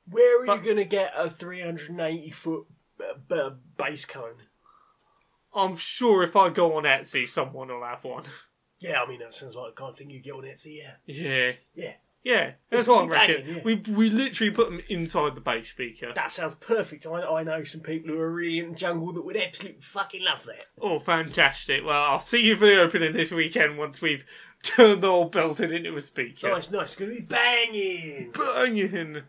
[0.08, 2.66] Where are But- you going to get a 380 foot
[3.00, 4.34] uh, b- bass cone?
[5.54, 8.24] I'm sure if I go on Etsy, someone will have one.
[8.78, 10.92] Yeah, I mean, that sounds like the kind of thing you get on Etsy, yeah.
[11.06, 11.52] Yeah.
[11.74, 11.92] Yeah.
[12.22, 13.46] Yeah, that's It's what I pretty reckon.
[13.46, 13.62] banging, yeah.
[13.64, 16.12] We we literally put them inside the bass speaker.
[16.14, 17.06] That sounds perfect.
[17.06, 20.22] I, I know some people who are really in the jungle that would absolutely fucking
[20.22, 20.66] love that.
[20.82, 21.82] Oh, fantastic!
[21.82, 24.22] Well, I'll see you for the opening this weekend once we've
[24.62, 26.50] turned the whole belted into a speaker.
[26.50, 26.88] Nice, nice.
[26.88, 28.32] It's going to be banging.
[28.32, 29.22] Banging.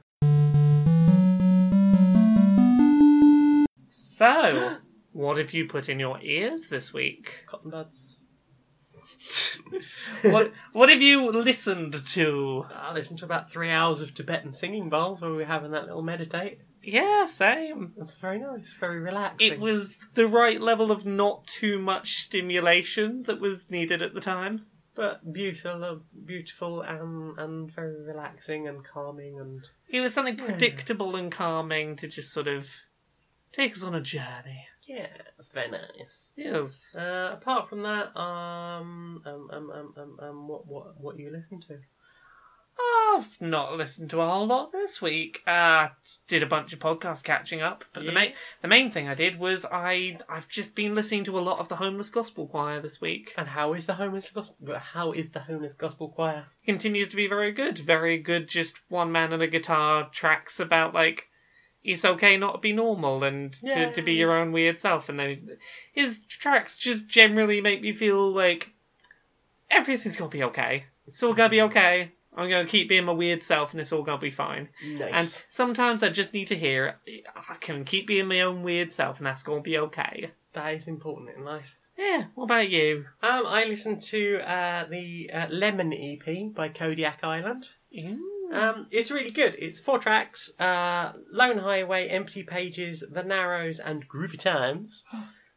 [3.90, 4.78] So,
[5.14, 7.44] what have you put in your ears this week?
[7.48, 8.18] Cotton buds.
[10.24, 12.66] what What have you listened to?
[12.74, 15.86] I listened to about three hours of Tibetan singing bowls where we were having that
[15.86, 16.60] little meditate.
[16.84, 17.94] Yeah, same.
[17.98, 19.54] It's very nice, very relaxing.
[19.54, 24.22] It was the right level of not too much stimulation that was needed at the
[24.22, 24.66] time.
[24.96, 31.32] but beautiful, beautiful and and very relaxing and calming and It was something predictable and
[31.32, 32.68] calming to just sort of
[33.52, 34.68] take us on a journey.
[34.96, 35.08] Yeah,
[35.40, 36.32] it's very nice.
[36.36, 36.94] Yes.
[36.96, 41.62] Uh, apart from that, um, um, um, um, um, um what what what you listen
[41.62, 41.78] to?
[43.14, 45.42] I've not listened to a whole lot this week.
[45.46, 45.90] Uh,
[46.28, 48.14] did a bunch of podcasts catching up, but the Yeah.
[48.14, 51.60] main the main thing I did was I I've just been listening to a lot
[51.60, 53.34] of the Homeless Gospel Choir this week.
[53.38, 54.56] And how is the homeless gospel?
[54.76, 56.46] How is the homeless gospel choir?
[56.66, 58.48] Continues to be very good, very good.
[58.48, 61.28] Just one man and a guitar tracks about like
[61.84, 65.10] it's okay not to be normal and to, to be your own weird self.
[65.10, 65.58] And then
[65.94, 68.72] his tracks just generally make me feel like
[69.70, 70.86] everything's gonna be okay.
[71.08, 72.12] It's all gonna be okay.
[72.36, 74.70] I'm gonna keep being my weird self, and it's all gonna be fine.
[74.86, 75.12] Nice.
[75.14, 76.96] And sometimes I just need to hear
[77.50, 80.32] I can keep being my own weird self, and that's gonna be okay.
[80.54, 81.76] that is important in life.
[81.98, 82.26] Yeah.
[82.36, 83.06] What about you?
[83.22, 87.68] Um, I listened to uh, the uh, Lemon EP by Kodiak Island.
[87.98, 88.41] Ooh.
[88.52, 89.56] Um, it's really good.
[89.58, 95.04] It's four tracks: uh, Lone Highway, Empty Pages, The Narrows, and Groovy Times.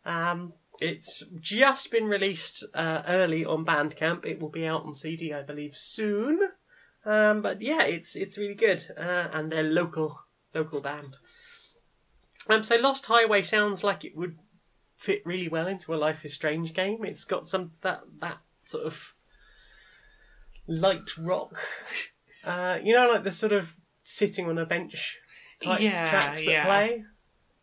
[0.06, 4.26] Um, it's just been released uh, early on Bandcamp.
[4.26, 6.40] It will be out on CD, I believe, soon.
[7.06, 10.20] Um, but yeah, it's it's really good, uh, and they're local
[10.54, 11.16] local band.
[12.48, 14.38] Um, so Lost Highway sounds like it would
[14.96, 17.04] fit really well into a Life is Strange game.
[17.04, 19.14] It's got some that that sort of
[20.66, 21.58] light rock,
[22.44, 25.18] uh, you know, like the sort of sitting on a bench
[25.62, 26.64] type Yeah, tracks that yeah.
[26.64, 27.04] play,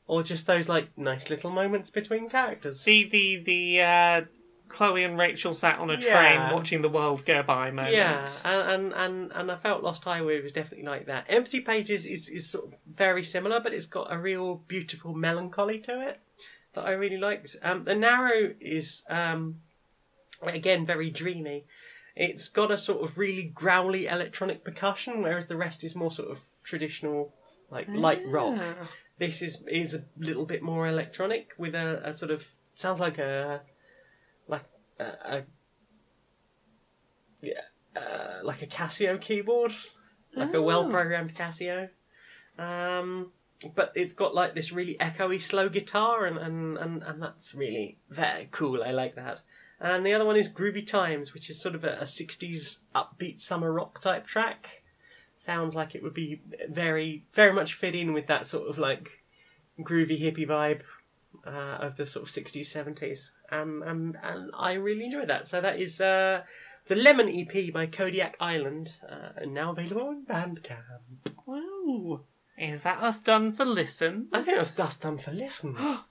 [0.07, 2.83] or just those like nice little moments between characters.
[2.83, 4.21] The the the uh,
[4.69, 6.11] Chloe and Rachel sat on a Yeah.
[6.11, 7.93] train watching the world go by moment.
[7.95, 11.25] Yeah, and, and and and I felt Lost Highway was definitely like that.
[11.29, 15.79] Empty Pages is is sort of very similar, but it's got a real beautiful melancholy
[15.79, 16.19] to it
[16.73, 17.57] that I really liked.
[17.61, 19.61] Um, the Narrow is um,
[20.41, 21.65] again very dreamy.
[22.15, 26.29] It's got a sort of really growly electronic percussion, whereas the rest is more sort
[26.31, 27.33] of traditional,
[27.69, 28.57] like light rock.
[28.59, 28.89] Ah.
[29.17, 33.17] This is is a little bit more electronic with a, a sort of sounds like
[33.17, 33.61] a
[34.47, 34.65] like
[34.99, 35.43] a, a
[37.41, 37.61] yeah
[37.95, 39.73] uh, like a Casio keyboard,
[40.35, 40.61] like a Oh.
[40.61, 41.89] well programmed Casio.
[42.57, 43.31] Um,
[43.75, 47.97] but it's got like this really echoey slow guitar, and, and, and, and that's really
[48.09, 48.83] very cool.
[48.83, 49.41] I like that.
[49.81, 53.41] And the other one is Groovy Times, which is sort of a, a 60s upbeat
[53.41, 54.83] summer rock type track.
[55.37, 59.09] Sounds like it would be very, very much fit in with that sort of like
[59.79, 60.81] groovy hippie vibe
[61.47, 63.31] uh, of the sort of 60s, 70s.
[63.51, 65.47] Um, um, and I really enjoyed that.
[65.47, 66.43] So that is uh,
[66.87, 71.33] the Lemon EP by Kodiak Island, uh, and now available on Bandcamp.
[71.45, 72.21] Whoa.
[72.55, 74.27] Is that us done for listen?
[74.31, 75.79] I think that's dust done for listens.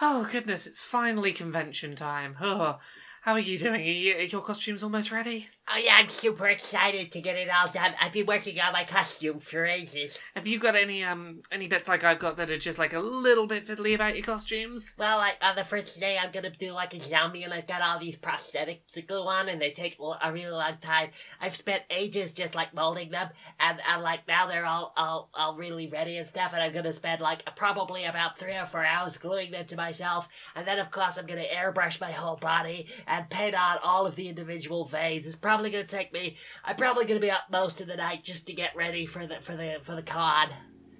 [0.00, 2.36] Oh goodness, it's finally convention time.
[2.40, 2.78] Oh,
[3.22, 3.80] how are you doing?
[3.80, 5.48] Are, you, are your costumes almost ready?
[5.70, 7.92] Oh yeah, I'm super excited to get it all done.
[8.00, 10.18] I've been working on my costume for ages.
[10.34, 12.98] Have you got any um any bits like I've got that are just like a
[13.00, 14.94] little bit fiddly about your costumes?
[14.96, 17.82] Well, like on the first day, I'm gonna do like a zombie, and I've got
[17.82, 21.10] all these prosthetics to go on, and they take a really long time.
[21.38, 23.28] I've spent ages just like molding them,
[23.60, 26.52] and, and like now they're all, all all really ready and stuff.
[26.54, 30.28] And I'm gonna spend like probably about three or four hours gluing them to myself,
[30.56, 34.16] and then of course I'm gonna airbrush my whole body and paint on all of
[34.16, 35.26] the individual veins.
[35.26, 36.36] It's probably gonna take me.
[36.64, 39.40] I'm probably gonna be up most of the night just to get ready for the
[39.40, 40.48] for the for the con.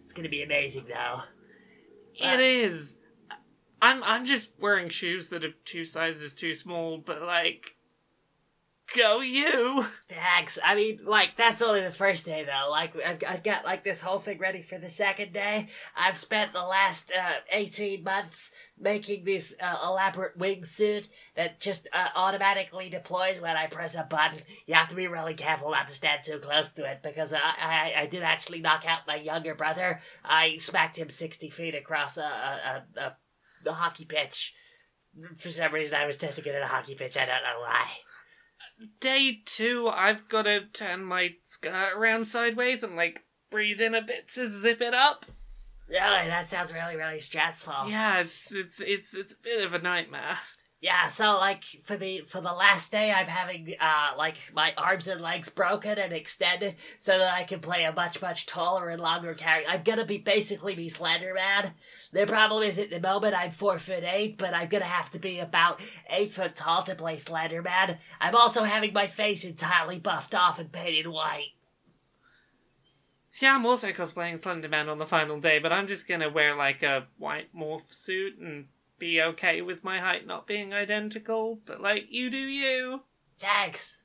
[0.04, 1.22] It's gonna be amazing though.
[2.14, 2.96] It is.
[3.80, 7.76] I'm I'm just wearing shoes that are two sizes too small, but like,
[8.97, 9.86] go you!
[10.09, 10.59] Thanks.
[10.64, 12.70] I mean, like, that's only the first day, though.
[12.70, 15.68] Like, I've, I've got, like, this whole thing ready for the second day.
[15.97, 22.09] I've spent the last, uh, 18 months making this, uh, elaborate wingsuit that just, uh,
[22.14, 24.41] automatically deploys when I press a button.
[24.66, 27.39] You have to be really careful not to stand too close to it, because I,
[27.41, 30.01] I, I did actually knock out my younger brother.
[30.24, 33.16] I smacked him 60 feet across a, a, a,
[33.66, 34.55] a, hockey pitch.
[35.39, 37.16] For some reason, I was testing it at a hockey pitch.
[37.16, 37.89] I don't know why.
[39.00, 44.02] Day two, I've got to turn my skirt around sideways and like breathe in a
[44.02, 45.26] bit to zip it up.
[45.88, 47.88] Really, that sounds really, really stressful.
[47.88, 50.38] Yeah, it's it's it's it's a bit of a nightmare.
[50.80, 55.09] Yeah, so like for the for the last day, I'm having uh like my arms
[55.09, 59.02] and legs broken and extended so that I can play a much much taller and
[59.02, 59.70] longer character.
[59.70, 61.72] I'm gonna be basically be Slender Man.
[62.12, 65.18] The problem is at the moment I'm four foot eight, but I'm gonna have to
[65.18, 67.98] be about eight foot tall to play Slender Man.
[68.20, 71.52] I'm also having my face entirely buffed off and painted white.
[73.40, 76.56] Yeah, I'm also cosplaying Slender Man on the final day, but I'm just gonna wear
[76.56, 78.66] like a white morph suit and
[78.98, 81.61] be okay with my height not being identical.
[81.66, 83.02] But like, you do you.
[83.38, 84.02] Thanks.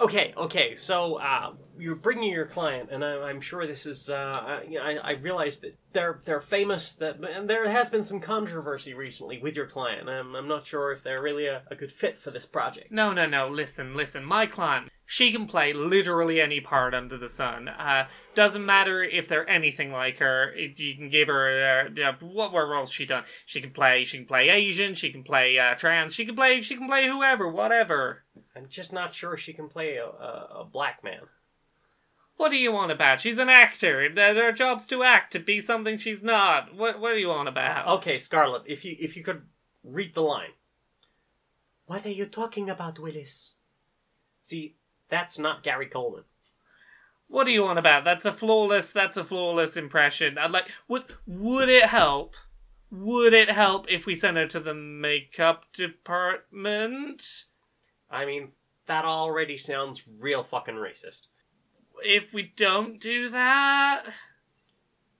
[0.01, 0.75] Okay, okay.
[0.75, 4.09] So uh, you're bringing your client, and I, I'm sure this is.
[4.09, 6.93] Uh, I, I, I realize that they're they're famous.
[6.95, 10.07] That and there has been some controversy recently with your client.
[10.07, 12.91] I'm, I'm not sure if they're really a, a good fit for this project.
[12.91, 13.49] No, no, no.
[13.49, 14.23] Listen, listen.
[14.23, 17.67] My client, she can play literally any part under the sun.
[17.67, 20.53] Uh, doesn't matter if they're anything like her.
[20.55, 23.25] If you can give her uh, uh, what what roles she done.
[23.45, 24.05] She can play.
[24.05, 24.95] She can play Asian.
[24.95, 26.13] She can play uh, trans.
[26.13, 26.61] She can play.
[26.61, 27.51] She can play whoever.
[27.51, 28.23] Whatever.
[28.59, 31.21] I'm just not sure she can play a, a, a black man.
[32.35, 33.21] What do you want about?
[33.21, 34.09] She's an actor.
[34.09, 36.75] Their job's to act, to be something she's not.
[36.75, 37.87] What What do you want about?
[37.99, 39.43] Okay, Scarlett, if you if you could
[39.83, 40.51] read the line.
[41.85, 43.55] What are you talking about, Willis?
[44.41, 44.75] See,
[45.09, 46.23] that's not Gary Coleman.
[47.27, 48.03] What do you want about?
[48.03, 48.91] That's a flawless.
[48.91, 50.37] That's a flawless impression.
[50.37, 50.69] I'd like.
[50.87, 52.35] Would Would it help?
[52.91, 57.45] Would it help if we sent her to the makeup department?
[58.11, 58.49] I mean,
[58.87, 61.21] that already sounds real fucking racist.
[62.03, 64.05] If we don't do that,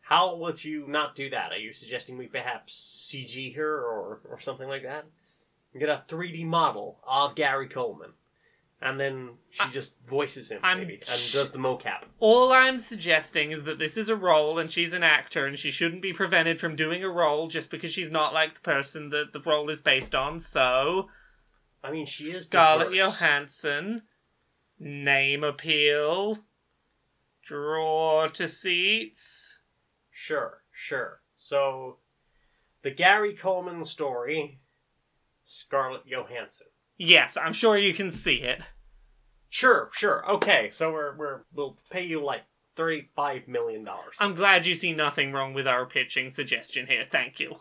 [0.02, 1.52] How would you not do that?
[1.52, 5.06] Are you suggesting we perhaps CG her or, or something like that?
[5.78, 8.14] Get a 3D model of Gary Coleman.
[8.82, 12.06] And then she I- just voices him, I'm maybe, and does the mocap.
[12.20, 15.70] all I'm suggesting is that this is a role and she's an actor and she
[15.70, 19.34] shouldn't be prevented from doing a role just because she's not like the person that
[19.34, 20.40] the role is based on.
[20.40, 21.10] So,
[21.84, 23.20] I mean, she is Scarlett diverse.
[23.20, 24.02] Johansson,
[24.80, 26.40] name appeal,
[27.44, 29.60] draw to seats.
[30.12, 31.22] Sure, sure.
[31.36, 31.98] So,
[32.82, 34.60] the Gary Coleman story,
[35.46, 36.68] Scarlett Johansson.
[36.98, 38.62] Yes, I'm sure you can see it.
[39.50, 40.30] Sure, sure.
[40.30, 42.42] Okay, so we're we're we'll pay you like
[42.76, 44.16] thirty five million dollars.
[44.20, 47.06] I'm glad you see nothing wrong with our pitching suggestion here.
[47.10, 47.56] Thank you.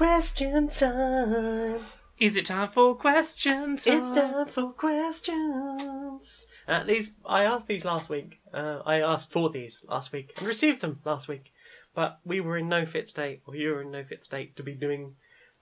[0.00, 1.80] Question time.
[2.18, 3.86] Is it time for questions?
[3.86, 6.46] It's time for questions.
[6.66, 8.40] Uh, these I asked these last week.
[8.50, 11.52] Uh, I asked for these last week and received them last week,
[11.94, 14.62] but we were in no fit state, or you were in no fit state to
[14.62, 15.16] be doing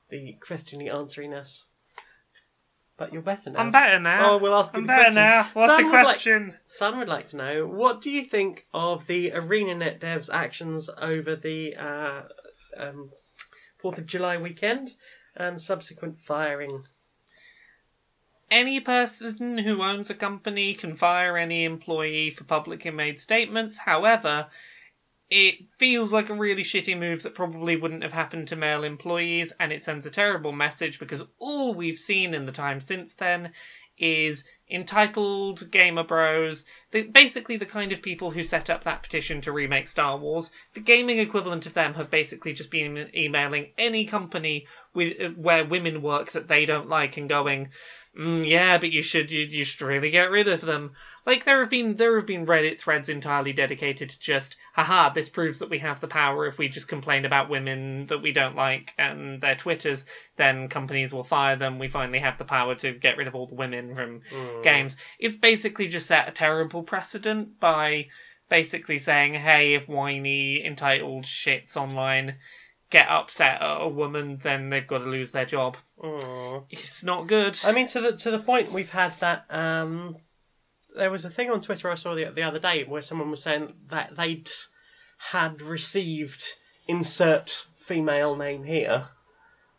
[0.09, 1.65] the questioning answering us.
[2.97, 3.59] But you're better now.
[3.59, 4.21] I'm better now.
[4.21, 5.17] So we'll ask you I'm the better questions.
[5.17, 5.51] now.
[5.55, 6.55] What's Son the would like- question?
[6.65, 11.35] Son would like to know what do you think of the ArenaNet devs' actions over
[11.35, 12.23] the uh,
[12.77, 13.11] um,
[13.83, 14.95] 4th of July weekend
[15.37, 16.85] and subsequent firing?
[18.51, 23.79] Any person who owns a company can fire any employee for publicly made statements.
[23.79, 24.47] However,
[25.31, 29.53] it feels like a really shitty move that probably wouldn't have happened to male employees,
[29.61, 33.53] and it sends a terrible message because all we've seen in the time since then
[33.99, 39.41] is entitled gamer bros, the, basically the kind of people who set up that petition
[39.41, 40.51] to remake Star Wars.
[40.75, 45.65] The gaming equivalent of them have basically just been emailing any company with uh, where
[45.65, 47.71] women work that they don't like and going,
[48.19, 50.93] mm, "Yeah, but you should you, you should really get rid of them."
[51.29, 55.29] Like there have been there have been Reddit threads entirely dedicated to just, haha, this
[55.29, 58.57] proves that we have the power if we just complain about women that we don't
[58.57, 60.07] like and their Twitters,
[60.37, 61.79] then companies will fire them.
[61.79, 64.23] We finally have the power to get rid of all the women from
[64.63, 64.97] games.
[65.19, 68.07] It's basically just set a terrible precedent by
[68.49, 72.37] basically saying, hey, if whiny, entitled shits online
[72.89, 75.77] get upset at a woman, then they've got to lose their job.
[76.03, 76.65] Mm.
[76.71, 77.59] It's not good.
[77.65, 79.45] I mean, to the to the point we've had that.
[79.51, 80.17] Um,
[80.99, 83.43] there was a thing on Twitter I saw the the other day where someone was
[83.43, 84.51] saying that they'd
[85.33, 86.45] had received
[86.87, 89.09] insert female name here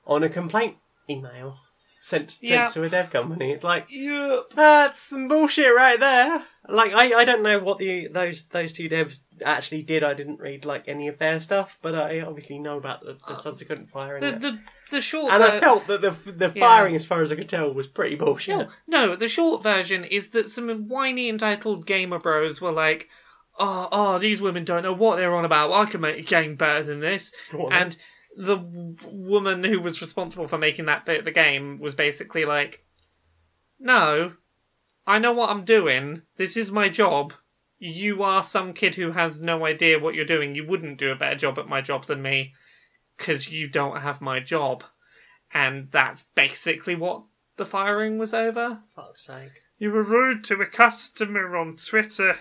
[0.06, 0.78] on a complaint
[1.10, 1.60] email
[2.02, 2.68] sent sent Yeah.
[2.70, 3.52] to a dev company.
[3.52, 4.40] It's like yeah.
[4.56, 6.46] that's some bullshit right there.
[6.68, 10.04] Like I, I don't know what the those those two devs actually did.
[10.04, 13.32] I didn't read like any of their stuff, but I obviously know about the, the
[13.34, 14.22] uh, subsequent firing.
[14.22, 14.60] The, the,
[14.92, 16.68] the short and I felt that the the Yeah.
[16.68, 18.58] firing, as far as I could tell, was pretty bullshit.
[18.58, 18.68] No,
[19.08, 23.08] no, the short version is that some whiny entitled gamer bros were like,
[23.58, 25.72] oh, oh, these women don't know what they're on about.
[25.74, 27.34] I can make a game better than this.
[27.52, 27.72] and.
[27.94, 28.00] then.
[28.40, 31.96] And the w- woman who was responsible for making that bit of the game was
[31.96, 32.86] basically like,
[33.80, 34.34] no,
[35.06, 36.24] I know what I'm doing.
[36.38, 37.34] This is my job.
[37.78, 40.56] You are some kid who has no idea what you're doing.
[40.56, 42.54] You wouldn't do a better job at my job than me
[43.18, 44.84] because you don't have my job.
[45.54, 47.24] And that's basically what
[47.58, 48.80] the firing was over.
[48.96, 49.62] fuck's sake.
[49.78, 52.38] You were rude to a customer on Twitter.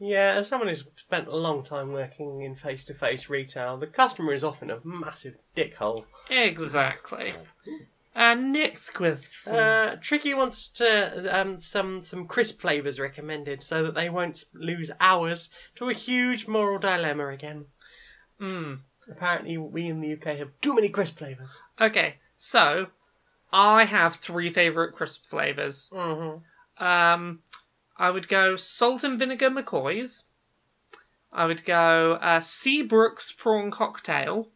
[0.00, 3.86] Yeah, as someone who's spent a long time working in face to face retail, the
[3.86, 6.06] customer is often a massive dickhole.
[6.30, 7.34] Exactly.
[8.14, 9.54] And next question.
[9.54, 14.90] Uh, Tricky wants to um, some some crisp flavours recommended so that they won't lose
[15.00, 17.66] hours to a huge moral dilemma again.
[18.38, 18.74] Hmm.
[19.10, 21.58] Apparently, we in the UK have too many crisp flavours.
[21.80, 22.86] Okay, so
[23.52, 25.90] I have three favourite crisp flavours.
[25.92, 26.84] Mm-hmm.
[26.84, 27.40] Um,
[28.00, 30.24] I would go salt and vinegar McCoys.
[31.30, 34.48] I would go uh, Seabrook's prawn cocktail,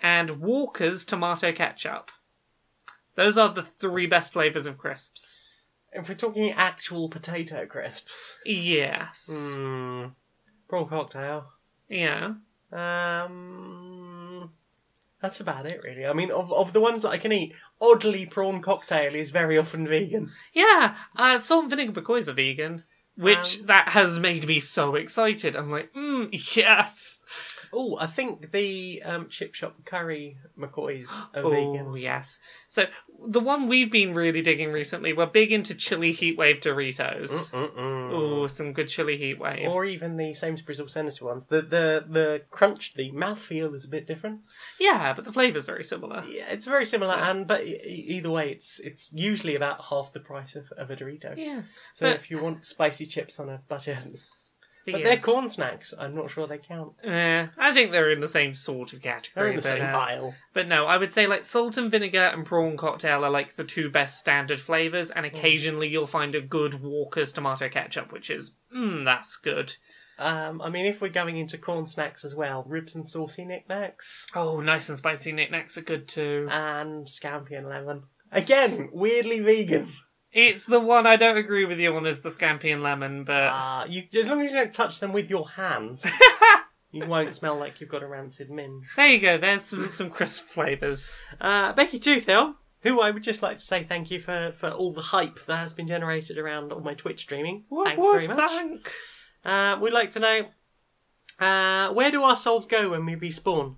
[0.00, 2.10] and Walker's tomato ketchup.
[3.14, 5.38] Those are the three best flavours of crisps.
[5.92, 9.28] If we're talking actual potato crisps, Yes.
[9.30, 10.12] mm,
[10.68, 11.52] prawn cocktail.
[11.88, 12.32] Yeah.
[12.72, 14.50] Um,
[15.20, 16.04] that's about it, really.
[16.06, 19.58] I mean, of of the ones that I can eat, oddly, prawn cocktail is very
[19.58, 20.30] often vegan.
[20.54, 22.84] Yeah, uh, salt and vinegar McCoys are vegan,
[23.16, 25.56] which Um, that has made me so excited.
[25.56, 27.20] I'm like, mm, yes.
[27.72, 31.86] Oh, I think the um, chip shop curry McCoys are vegan.
[31.88, 32.38] Oh yes.
[32.68, 32.84] So
[33.28, 37.30] the one we've been really digging recently, we're big into chili heatwave Doritos.
[37.54, 39.68] Oh, some good chili heatwave.
[39.68, 41.46] Or even the Sainsbury's Senator ones.
[41.46, 44.40] The the the crunch, the mouthfeel is a bit different.
[44.78, 46.24] yeah, but the flavour's very similar.
[46.28, 50.20] Yeah, it's very similar, and but e- either way, it's it's usually about half the
[50.20, 51.34] price of, of a Dorito.
[51.36, 51.62] Yeah,
[51.94, 53.98] So but- if you want spicy chips on a budget,
[54.86, 55.94] but they're corn snacks.
[55.98, 56.92] I'm not sure they count.
[57.04, 59.50] Eh, I think they're in the same sort of They're category.
[59.50, 60.34] in the but, same uh, aisle.
[60.54, 63.64] But no, I would say like salt and vinegar and prawn cocktail are like the
[63.64, 65.28] two best standard flavors, and Mm.
[65.34, 69.74] occasionally you'll find a good Walker's tomato ketchup, which is mmm, that's good.
[70.18, 74.26] Um, I mean, if we're going into corn snacks as well, ribs and saucy knickknacks
[74.34, 76.46] Oh, nice and spicy knickknacks are good too.
[76.50, 78.02] and scampi and lemon.
[78.30, 79.88] Again, weirdly vegan.
[80.32, 83.32] It's the one I don't agree with you on is the scampi and lemon, but
[83.52, 86.04] Uh, you, as long as you don't touch them with your hands,
[86.90, 88.82] you won't smell like you've got a rancid min.
[88.96, 89.36] there you go.
[89.38, 91.14] There's some some crisp flavors.
[91.40, 94.92] Uh, Becky Toothill, who I would just like to say thank you for, for all
[94.92, 97.64] the hype that has been generated around all my Twitch streaming.
[97.84, 98.50] Thanks very much.
[98.50, 98.92] Thank.
[99.44, 100.46] Uh, we'd like to know
[101.38, 103.76] uh, where do our souls go when we respawn?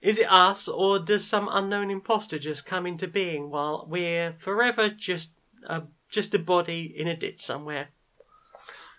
[0.00, 4.88] Is it us, or does some unknown imposter just come into being while we're forever
[4.90, 5.32] just
[5.68, 7.88] a, just a body in a ditch somewhere?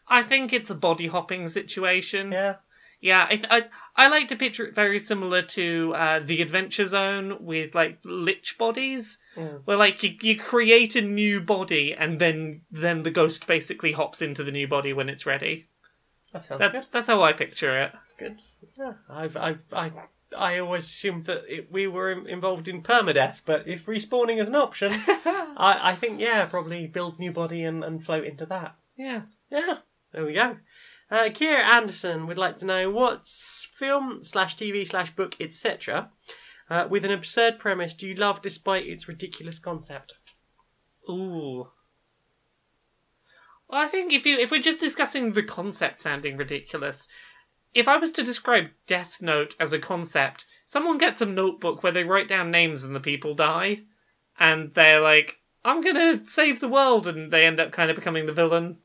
[0.07, 2.31] I think it's a body hopping situation.
[2.31, 2.55] Yeah.
[3.01, 3.65] Yeah, I, I
[3.95, 8.57] I like to picture it very similar to uh, the Adventure Zone with like lich
[8.57, 9.61] bodies, Mm.
[9.63, 14.21] where like you, you create a new body and then then the ghost basically hops
[14.21, 15.67] into the new body when it's ready.
[16.33, 16.87] That sounds That's good.
[16.91, 17.91] that's how I picture it.
[17.93, 18.37] That's good.
[18.77, 18.93] Yeah.
[19.09, 19.91] I've, I've, I,
[20.37, 24.47] I always assumed that it, we were in- involved in permadeath, but if respawning is
[24.47, 28.75] an option, I, I think, yeah, probably build new body and, and float into that.
[28.95, 29.23] Yeah.
[29.51, 29.77] Yeah,
[30.13, 30.57] there we go.
[31.11, 36.11] Uh, Kira Anderson would like to know what film slash TV slash book etc.
[36.69, 40.13] Uh, with an absurd premise do you love despite its ridiculous concept?
[41.09, 41.69] Ooh.
[43.67, 47.07] Well, I think if you if we're just discussing the concept sounding ridiculous,
[47.73, 51.91] if I was to describe Death Note as a concept, someone gets a notebook where
[51.91, 53.81] they write down names and the people die,
[54.39, 58.25] and they're like, "I'm gonna save the world," and they end up kind of becoming
[58.25, 58.77] the villain.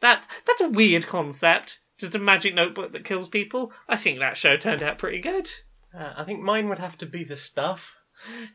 [0.00, 1.80] That's that's a weird concept.
[1.98, 3.72] Just a magic notebook that kills people.
[3.88, 5.48] I think that show turned out pretty good.
[5.96, 7.94] Uh, I think mine would have to be the stuff.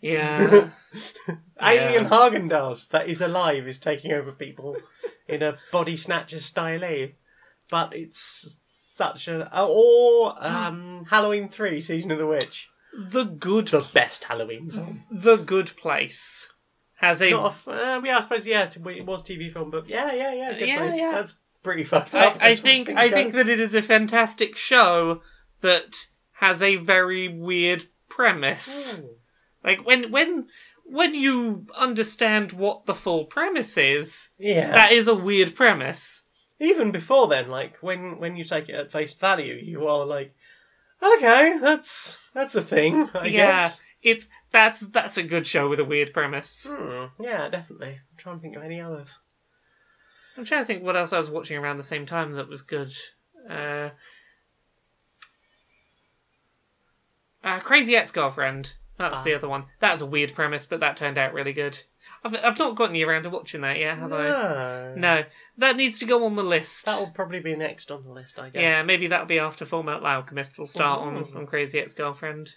[0.01, 0.69] Yeah.
[1.61, 2.75] Alien Yeah.
[2.91, 4.77] That is alive is taking over people
[5.27, 7.09] in a body snatcher style.
[7.69, 8.59] But it's
[8.97, 9.49] such a.
[9.61, 12.67] Or um, Halloween 3 Season of the Witch.
[12.97, 15.03] the good The best Halloween film.
[15.11, 16.49] The Good Place
[16.95, 17.29] has a.
[17.31, 20.33] Not a uh, yeah, I suppose yeah, it it was TV film, but yeah, yeah,
[20.33, 20.99] yeah, good Yeah, place.
[20.99, 21.11] yeah.
[21.11, 22.37] That's pretty fucked I, up.
[22.41, 23.15] I as far as think things I go.
[23.15, 25.21] think that it is a fantastic show
[25.61, 25.95] that
[26.33, 28.95] has a very weird premise.
[28.95, 29.05] Hmm.
[29.63, 30.47] Like when when
[30.85, 34.71] when you understand what the full premise is, yeah.
[34.71, 36.21] that is a weird premise.
[36.59, 40.33] Even before then, like when when you take it at face value, you are like,
[41.01, 43.09] okay, that's that's a thing.
[43.13, 43.31] I guess.
[43.31, 43.81] yeah, guess.
[44.01, 46.65] it's that's that's a good show with a weird premise.
[46.69, 47.99] Hmm, yeah, definitely.
[48.11, 49.17] I'm trying to think of any others.
[50.35, 52.61] I'm trying to think what else I was watching around the same time that was
[52.63, 52.91] good.
[53.49, 53.89] Uh,
[57.43, 58.73] uh, Crazy Ex-Girlfriend.
[58.97, 59.37] That's the Ah.
[59.37, 59.65] other one.
[59.79, 61.79] That's a weird premise, but that turned out really good.
[62.27, 64.23] I've, I've not gotten you around to watching that yet, have I?
[64.23, 64.93] no.
[64.95, 65.23] No.
[65.57, 66.85] That needs to go on the list.
[66.85, 68.61] That'll probably be next on the list, I guess.
[68.61, 70.57] yeah, maybe that'll be after Metal Alchemist.
[70.57, 72.51] We'll start on, on Crazy Ex-Girlfriend.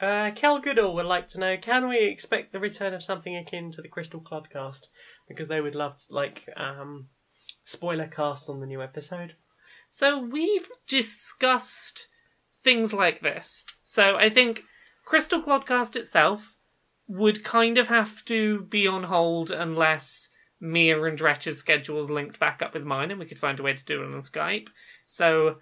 [0.00, 3.70] Uh, Kel Goodall would like to know: Can we expect the return of something akin
[3.72, 4.86] to the Crystal Clodcast?
[5.28, 7.08] Because they would love to, like um,
[7.64, 9.34] spoiler casts on the new episode.
[9.90, 12.08] So we've discussed
[12.64, 13.64] things like this.
[13.84, 14.62] So I think
[15.04, 16.56] Crystal Clodcast itself
[17.10, 20.28] would kind of have to be on hold unless
[20.60, 23.74] Mia and Dretch's schedules linked back up with mine and we could find a way
[23.74, 24.68] to do it on Skype.
[25.08, 25.56] So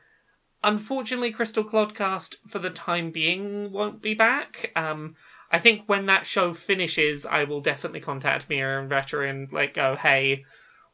[0.63, 4.73] unfortunately Crystal Clodcast for the time being won't be back.
[4.77, 5.17] Um
[5.51, 9.73] I think when that show finishes I will definitely contact Mia and Retro and like
[9.73, 10.45] go, hey,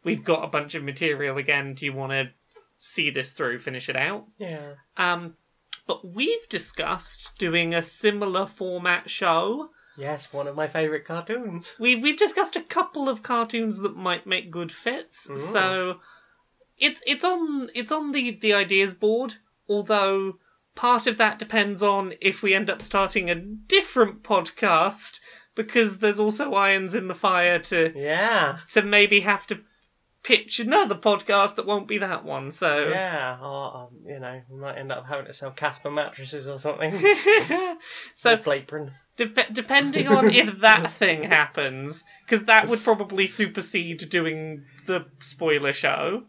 [0.05, 2.31] we've got a bunch of material again, do you wanna
[2.79, 4.29] see this through, finish it out.
[4.39, 4.75] Yeah.
[4.97, 5.35] Um,
[5.89, 9.71] but we've discussed doing a similar format show.
[9.97, 11.75] Yes, one of my favourite cartoons.
[11.79, 15.29] We we've discussed a couple of cartoons that might make good fits.
[15.31, 15.37] Ooh.
[15.37, 16.01] So
[16.79, 19.35] it's it's on it's on the the ideas board.
[19.69, 20.39] Although
[20.75, 25.21] part of that depends on if we end up starting a different podcast
[25.55, 28.59] because there's also irons in the fire to Yeah.
[28.71, 29.61] to maybe have to
[30.25, 32.51] pitch another podcast that won't be that one.
[32.51, 33.39] So Yeah.
[33.41, 36.93] Or, um, you know, we might end up having to sell Casper mattresses or something.
[38.15, 38.91] so or Plateprin.
[39.17, 45.73] Dep- depending on if that thing happens, because that would probably supersede doing the spoiler
[45.73, 46.25] show.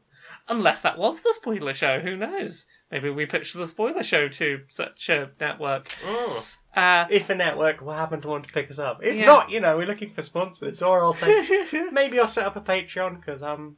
[0.47, 2.65] Unless that was the spoiler show, who knows?
[2.91, 5.87] Maybe we pitch the spoiler show to such a network.
[6.05, 6.43] Mm.
[6.75, 9.03] Uh, If a network will happen to want to pick us up.
[9.03, 9.25] If Yeah.
[9.25, 10.83] not, you know, we're looking for sponsors.
[10.83, 11.73] Or I'll take.
[11.91, 13.77] maybe I'll set up a Patreon because I'm.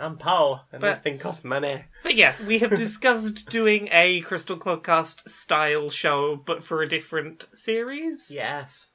[0.00, 1.84] I'm Paul, and this thing costs money.
[2.02, 7.46] but yes, we have discussed doing a Crystal Clodcast style show, but for a different
[7.52, 8.30] series.
[8.30, 8.86] Yes.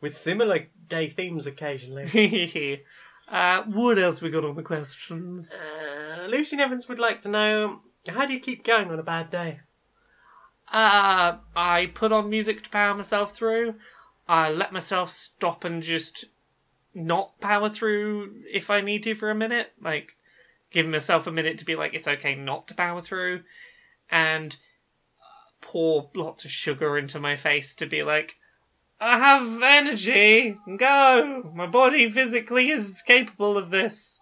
[0.00, 2.84] With similar gay themes occasionally.
[3.28, 5.52] uh, what else we got on the questions?
[5.52, 9.30] uh, Lucy Nevins would like to know how do you keep going on a bad
[9.30, 9.60] day?
[10.72, 13.74] Uh, I put on music to power myself through.
[14.28, 16.26] I let myself stop and just
[16.94, 19.72] not power through if I need to for a minute.
[19.80, 20.16] Like,
[20.72, 23.42] give myself a minute to be like, it's okay not to power through,
[24.10, 24.56] and
[25.60, 28.34] pour lots of sugar into my face to be like,
[29.00, 30.56] I have energy.
[30.76, 31.50] Go.
[31.54, 34.20] My body physically is capable of this.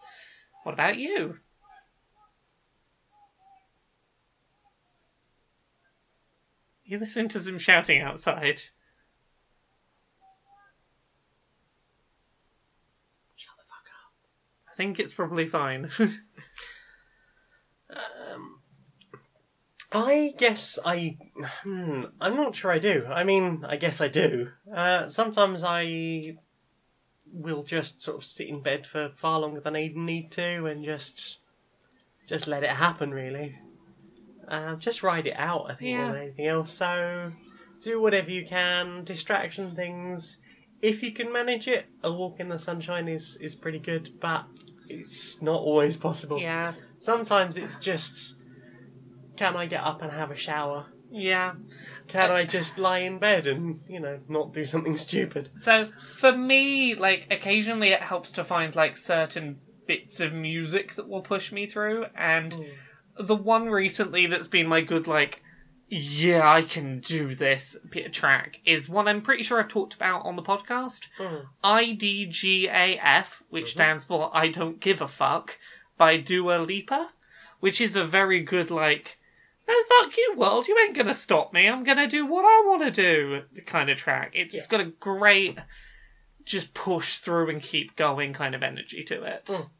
[0.62, 1.38] What about you?
[6.84, 8.62] You listen to some shouting outside.
[13.36, 14.72] Shut the fuck up.
[14.72, 15.90] I think it's probably fine.
[17.90, 18.60] Um,
[19.92, 21.16] I guess I.
[21.62, 23.04] Hmm, I'm not sure I do.
[23.08, 24.50] I mean, I guess I do.
[24.72, 26.36] Uh, sometimes I
[27.32, 30.84] will just sort of sit in bed for far longer than I need to, and
[30.84, 31.38] just
[32.28, 33.10] just let it happen.
[33.10, 33.58] Really,
[34.48, 35.70] uh, just ride it out.
[35.70, 36.72] I think more than anything else.
[36.72, 37.32] So
[37.82, 39.04] do whatever you can.
[39.04, 40.38] Distraction things.
[40.82, 44.44] If you can manage it, a walk in the sunshine is is pretty good, but
[44.88, 46.38] it's not always possible.
[46.38, 46.74] yeah.
[46.98, 48.34] Sometimes it's just,
[49.40, 50.84] can I get up and have a shower?
[51.10, 51.54] Yeah.
[52.08, 55.48] Can uh, I just lie in bed and, you know, not do something stupid?
[55.54, 55.88] So
[56.18, 61.22] for me, like occasionally it helps to find like certain bits of music that will
[61.22, 62.64] push me through and hmm.
[63.18, 65.42] the one recently that's been my good like
[65.88, 70.26] yeah, I can do this bit track is one I'm pretty sure I've talked about
[70.26, 71.08] on the podcast.
[71.18, 71.46] Mm.
[71.64, 73.70] IDGAF, which mm-hmm.
[73.70, 75.58] stands for I Don't Give a Fuck,
[75.98, 77.10] by Dua Lipa,
[77.58, 79.18] which is a very good, like,
[79.68, 82.90] no, fuck you, world, you ain't gonna stop me, I'm gonna do what I wanna
[82.90, 84.32] do kind of track.
[84.34, 85.58] It, It's got a great,
[86.44, 89.46] just push through and keep going kind of energy to it.
[89.46, 89.70] Mm.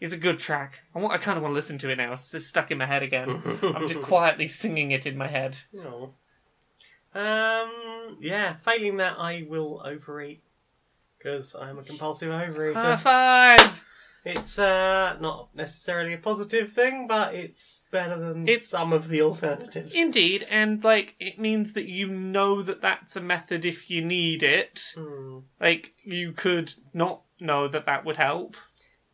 [0.00, 0.80] It's a good track.
[0.96, 2.12] I, want, I kind of want to listen to it now.
[2.12, 3.40] It's it's stuck in my head again.
[3.62, 5.56] I'm just quietly singing it in my head.
[5.72, 6.14] No.
[7.14, 10.42] Um, yeah, failing that, I will overeat.
[11.18, 12.74] Because I'm a compulsive overeater.
[12.74, 13.82] High five!
[14.24, 19.20] It's uh, not necessarily a positive thing, but it's better than It's- some of the
[19.22, 19.96] alternatives.
[19.96, 24.42] Indeed, and like it means that you know that that's a method if you need
[24.44, 24.92] it.
[24.96, 25.38] Hmm.
[25.60, 28.54] Like you could not know that that would help.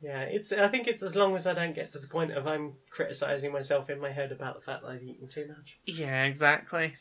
[0.01, 0.53] Yeah, it's.
[0.53, 3.51] I think it's as long as I don't get to the point of I'm criticizing
[3.53, 5.79] myself in my head about the fact that I've eaten too much.
[5.87, 6.95] Yeah, exactly.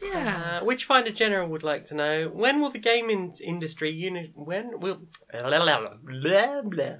[0.00, 0.60] Yeah.
[0.60, 4.80] Uh, which Finder General would like to know when will the gaming industry uni- when
[4.80, 6.94] will blah, blah, blah.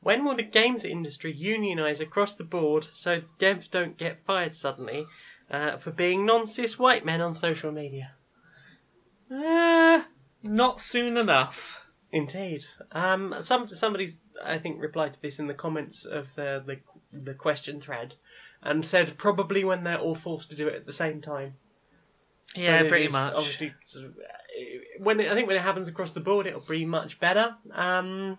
[0.00, 5.06] when will the games industry unionize across the board so devs don't get fired suddenly
[5.50, 8.12] uh, for being non-cis white men on social media?
[9.30, 10.02] Uh,
[10.42, 11.78] not soon enough.
[12.10, 12.64] Indeed.
[12.92, 16.80] Um, some somebody's I think replied to this in the comments of the the,
[17.10, 18.14] the question thread,
[18.62, 21.54] and said probably when they're all forced to do it at the same time.
[22.54, 23.32] So Yeah, it pretty much.
[23.34, 26.60] Obviously, sort of, uh, when it, I think when it happens across the board, it'll
[26.60, 27.56] be much better.
[27.72, 28.38] Um,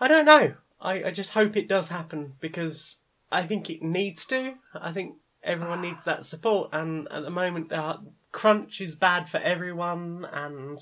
[0.00, 0.54] I don't know.
[0.80, 2.98] I, I just hope it does happen because
[3.30, 4.54] I think it needs to.
[4.74, 7.98] I think everyone needs that support, and at the moment, uh,
[8.32, 10.78] crunch is bad for everyone, and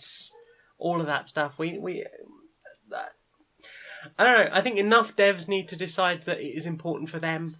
[0.79, 1.59] all of that stuff.
[1.59, 2.07] We we.
[2.89, 3.13] That,
[4.19, 4.51] I don't know.
[4.53, 7.57] I think enough devs need to decide that it is important for them,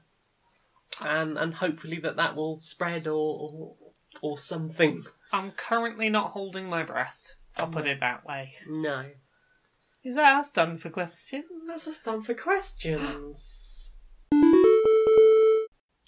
[1.01, 3.75] and and hopefully that that will spread or or,
[4.23, 5.05] or something.
[5.33, 7.35] I'm currently not holding my breath.
[7.57, 8.55] I'll put it that way.
[8.67, 9.11] No,
[10.03, 11.45] Is that us done for questions?
[11.67, 13.91] that's just done for questions.
[14.31, 14.39] Do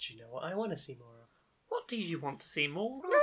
[0.09, 1.27] you know what I want to see more of?
[1.67, 3.01] What do you want to see more?
[3.05, 3.11] of?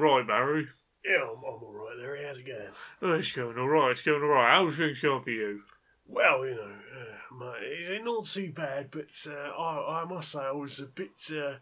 [0.00, 0.66] right, Barry.
[1.04, 2.24] Yeah, I'm, I'm all right, Larry.
[2.26, 2.68] How's it going?
[3.02, 3.90] Oh, it's going all right.
[3.90, 4.54] It's going all right.
[4.54, 5.60] How's things going for you?
[6.08, 10.40] Well, you know, uh, my, it's not too bad, but uh, I, I must say
[10.40, 11.56] I was a bit, uh,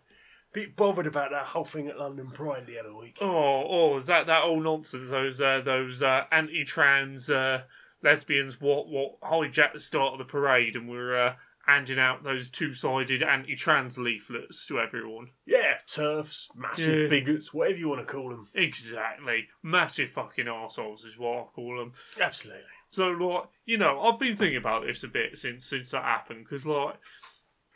[0.53, 3.19] bit bothered about that whole thing at London Pride the other week.
[3.21, 5.11] Oh, oh, is that that old nonsense?
[5.11, 7.63] Those uh, those uh, anti-trans uh,
[8.03, 11.35] lesbians what what hijacked the start of the parade and were uh,
[11.67, 15.31] handing out those two-sided anti-trans leaflets to everyone.
[15.45, 17.09] Yeah, TERFs, massive Yeah.
[17.09, 18.49] bigots, whatever you want to call them.
[18.55, 21.93] Exactly, massive fucking assholes is what I call them.
[22.21, 22.63] Absolutely.
[22.91, 26.45] So, like, you know, I've been thinking about this a bit since since that happened
[26.45, 26.97] because, like,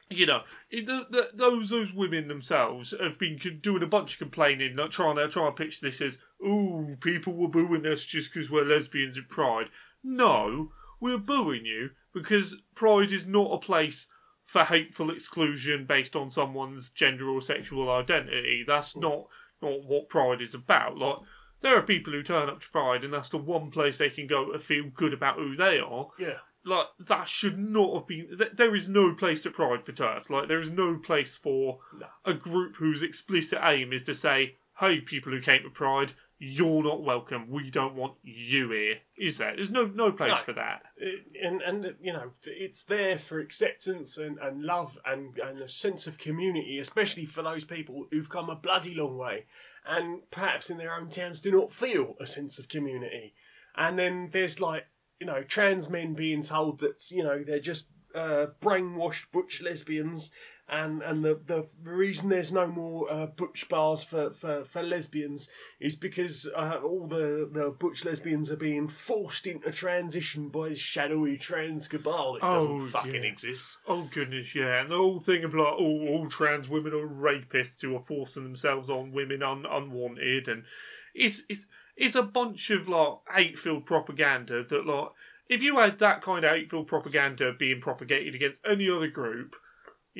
[0.08, 4.76] you know, the, the, those those women themselves have been doing a bunch of complaining,
[4.76, 8.50] like trying to trying to pitch this as, "Ooh, people were booing us just because
[8.50, 9.68] we're lesbians at Pride."
[10.02, 14.08] No, we're booing you because Pride is not a place
[14.46, 18.64] for hateful exclusion based on someone's gender or sexual identity.
[18.66, 19.26] That's not
[19.62, 20.98] not what Pride is about.
[20.98, 21.18] Like,
[21.62, 24.26] there are people who turn up to Pride, and that's the one place they can
[24.26, 26.08] go to feel good about who they are.
[26.18, 26.38] Yeah.
[26.64, 28.36] like that should not have been.
[28.36, 30.28] th- There is no place at Pride for TERFs.
[30.30, 32.06] Like there is no place for No.
[32.24, 36.82] a group whose explicit aim is to say, "Hey, people who came to Pride, you're
[36.82, 37.48] not welcome.
[37.48, 39.54] We don't want you here." Is there?
[39.56, 40.36] There's no no place No.
[40.38, 40.82] for that.
[40.98, 45.68] It- and and you know it's there for acceptance and, and love and, and a
[45.68, 49.46] sense of community, especially for those people who've come a bloody long way,
[49.86, 53.34] and perhaps in their own towns do not feel a sense of community.
[53.76, 54.86] And then there's like
[55.20, 60.30] you know trans men being told that you know they're just uh, brainwashed butch lesbians.
[60.72, 65.48] And and the, the reason there's no more uh, butch bars for, for, for lesbians
[65.80, 70.78] is because uh, all the, the butch lesbians are being forced into transition by this
[70.78, 73.30] shadowy trans cabal that Oh, doesn't fucking yeah.
[73.30, 73.66] exist.
[73.88, 77.80] Oh goodness, yeah, and the whole thing of like all, all trans women are rapists
[77.82, 80.62] who are forcing themselves on women un, unwanted, and
[81.14, 81.66] it's it's
[81.96, 85.08] it's a bunch of like hate-filled propaganda that like
[85.48, 89.56] if you had that kind of hate-filled propaganda being propagated against any other group,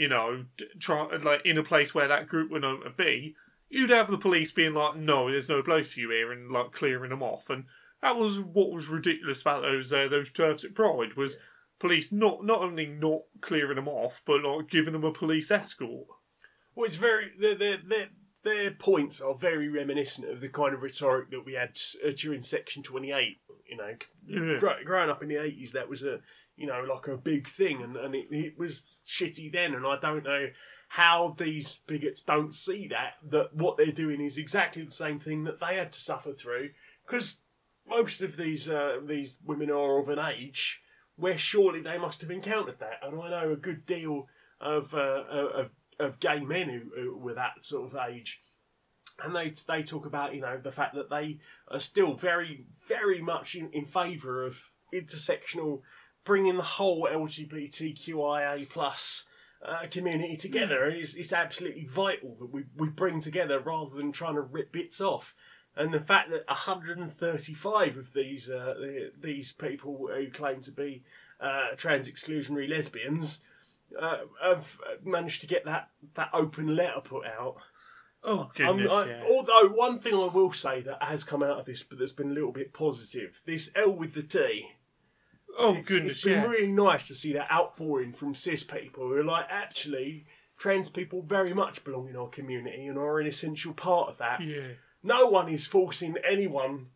[0.00, 0.46] you know,
[0.78, 3.36] try like in a place where that group would known to be,
[3.68, 6.72] you'd have the police being like, no, there's no place for you here, and like
[6.72, 7.64] clearing them off, and
[8.00, 11.36] that was what was ridiculous about those uh, those TERFs at Pride was
[11.78, 16.06] police not not only not clearing them off, but like giving them a police escort.
[16.74, 18.08] Well, it's very their their their,
[18.42, 22.40] their points are very reminiscent of the kind of rhetoric that we had uh, during
[22.40, 23.36] Section Twenty Eight.
[23.68, 23.94] You know,
[24.26, 24.82] Yeah.
[24.82, 26.20] Growing up in the eighties, that was a
[26.60, 29.74] you know like a big thing, and and it, it was shitty then.
[29.74, 30.48] And I don't know
[30.88, 35.44] how these bigots don't see that that what they're doing is exactly the same thing
[35.44, 36.70] that they had to suffer through
[37.06, 37.38] because
[37.88, 40.80] most of these uh, these women are of an age
[41.16, 44.26] where surely they must have encountered that, and I know a good deal
[44.60, 48.40] of uh, of of gay men who, who were that sort of age,
[49.22, 51.38] and they they talk about you know the fact that they
[51.68, 55.82] are still very very much in, in favour of intersectional,
[56.24, 59.24] bringing the whole LGBTQIA plus.
[59.62, 64.34] Uh, community together it's, it's absolutely vital that we, we bring together rather than trying
[64.34, 65.34] to rip bits off
[65.76, 68.74] and the fact that 135 of these uh,
[69.22, 71.02] these people who claim to be
[71.40, 73.40] uh, trans exclusionary lesbians
[74.00, 77.56] uh, have managed to get that, that open letter put out.
[78.22, 79.22] Oh goodness, I- yeah.
[79.28, 82.30] Although one thing I will say that has come out of this, but that's been
[82.30, 83.40] a little bit positive.
[83.46, 84.66] This L with the T.
[85.60, 86.46] oh it's, goodness, it's been yeah.
[86.46, 90.26] really nice to see that outpouring from cis people who are like, actually,
[90.58, 94.42] trans people very much belong in our community and are an essential part of that.
[94.42, 94.72] yeah.
[95.02, 96.88] No one is forcing anyone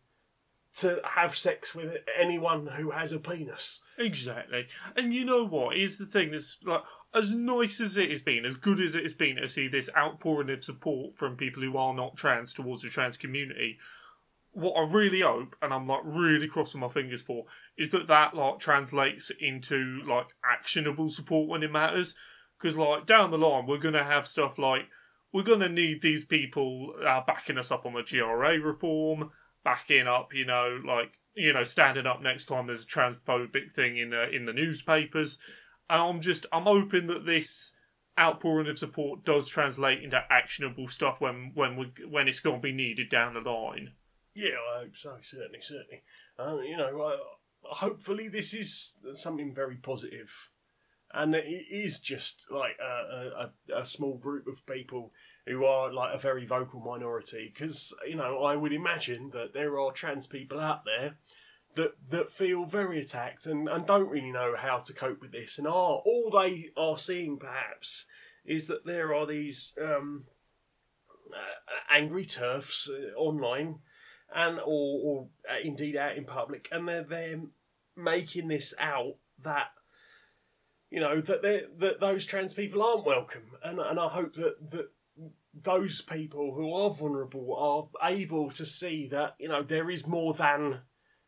[0.77, 3.79] to have sex with anyone who has a penis.
[3.97, 4.67] Exactly.
[4.95, 5.77] And you know what?
[5.77, 9.03] Here's the thing that's like as nice as it has been, as good as it
[9.03, 12.81] has been to see this outpouring of support from people who are not trans towards
[12.81, 13.79] the trans community.
[14.55, 17.45] What I really hope, and I'm like really crossing my fingers for,
[17.77, 22.15] is that that like translates into like actionable support when it matters.
[22.57, 24.87] Because like down the line, we're gonna have stuff like
[25.33, 29.31] we're gonna need these people uh, backing us up on the GRA reform,
[29.65, 33.97] backing up, you know, like you know, standing up next time there's a transphobic thing
[33.97, 35.37] in uh, in the newspapers.
[35.89, 37.73] And I'm just I'm hoping that this
[38.17, 42.61] outpouring of support does translate into actionable stuff when when we when it's going to
[42.61, 43.91] be needed down the line.
[44.35, 45.17] Yeah, I hope so.
[45.23, 46.03] Certainly, certainly.
[46.37, 47.17] Um, you know, uh,
[47.75, 50.29] hopefully this is something very positive,
[51.13, 55.13] and it is just like a, a, a small group of people
[55.47, 57.53] who are like a very vocal minority.
[57.53, 61.15] Because you know, I would imagine that there are trans people out there
[61.77, 65.57] that that feel very attacked and, and don't really know how to cope with this,
[65.57, 68.05] and are all they are seeing perhaps
[68.45, 70.25] is that there are these um,
[71.33, 73.79] uh, angry TERFs uh, online
[74.33, 77.41] and or, or uh, indeed out in public, and they're they're
[77.95, 79.67] making this out that
[80.89, 84.89] you know that that those trans people aren't welcome, and and I hope that that
[85.53, 90.33] those people who are vulnerable are able to see that you know there is more
[90.33, 90.81] than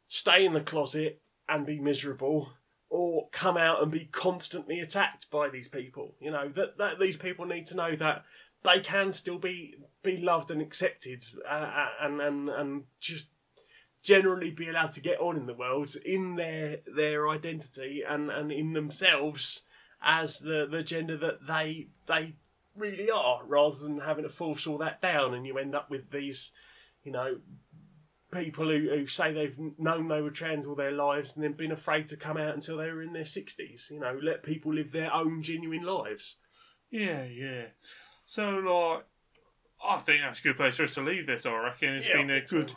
[0.07, 2.49] stay in the closet and be miserable
[2.89, 6.15] or come out and be constantly attacked by these people.
[6.19, 8.23] You know that, that these people need to know that
[8.63, 9.75] they can still be
[10.07, 13.27] be loved and accepted uh, uh, and and and just
[14.01, 18.51] generally be allowed to get on in the world in their their identity and and
[18.51, 19.63] in themselves
[20.01, 22.33] as the the gender that they they
[22.75, 26.11] really are rather than having to force all that down and you end up with
[26.11, 26.51] these
[27.03, 27.37] you know
[28.31, 31.71] people who, who say they've known they were trans all their lives and then been
[31.71, 34.91] afraid to come out until they were in their 60s you know let people live
[34.91, 36.35] their own genuine lives
[36.89, 37.65] Yeah, yeah.
[38.25, 39.05] So like,
[39.83, 41.45] I think that's a good place for us to leave this.
[41.45, 42.57] I reckon it's Yeah, been a think so.
[42.57, 42.73] good,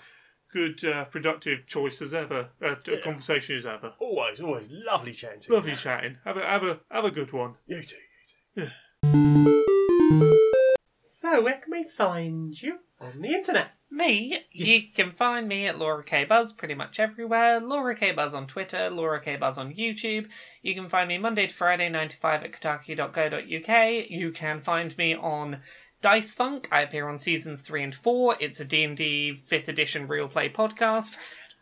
[0.81, 2.49] good, uh, productive choice as ever.
[2.63, 3.95] Uh, t- Conversation as ever.
[4.01, 5.41] Always, always lovely chatting.
[5.41, 5.55] to you.
[5.55, 6.19] Lovely chatting.
[6.25, 7.55] Have a have a have a good one.
[7.67, 7.97] You too.
[8.57, 8.71] You too.
[11.21, 13.73] So, where can we find you on the internet?
[13.93, 17.61] Me, you can find me at Laura K Buzz pretty much everywhere.
[17.61, 20.29] Laura K Buzz on Twitter, Laura K Buzz on YouTube.
[20.63, 24.11] You can find me Monday to Friday, 9 to 5 at kotaku.co.uk.
[24.11, 25.61] You can find me on
[26.03, 26.69] Dice Funk.
[26.73, 28.37] I appear on seasons 3 and 4.
[28.41, 31.17] It's a D&D 5th edition real play podcast.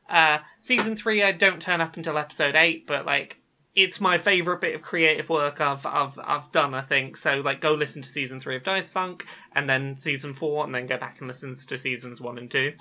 [0.09, 3.41] Uh, season 3 I don't turn up until episode 8, but like
[3.79, 6.75] it's my favorite bit of creative work I've I've I've done.
[6.75, 7.37] I think so.
[7.37, 9.25] Like, go listen to season three of Dice Funk,
[9.55, 12.73] and then season four, and then go back and listen to seasons one and two.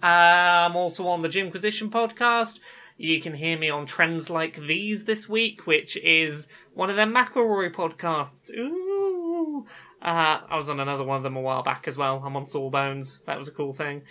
[0.00, 2.60] Uh, I'm also on the Jimquisition podcast.
[2.96, 7.06] You can hear me on Trends Like These this week, which is one of their
[7.06, 8.50] McElroy podcasts.
[8.56, 9.66] Ooh.
[10.06, 12.22] Uh, I was on another one of them a while back as well.
[12.24, 13.22] I'm on Sawbones.
[13.26, 14.02] That was a cool thing.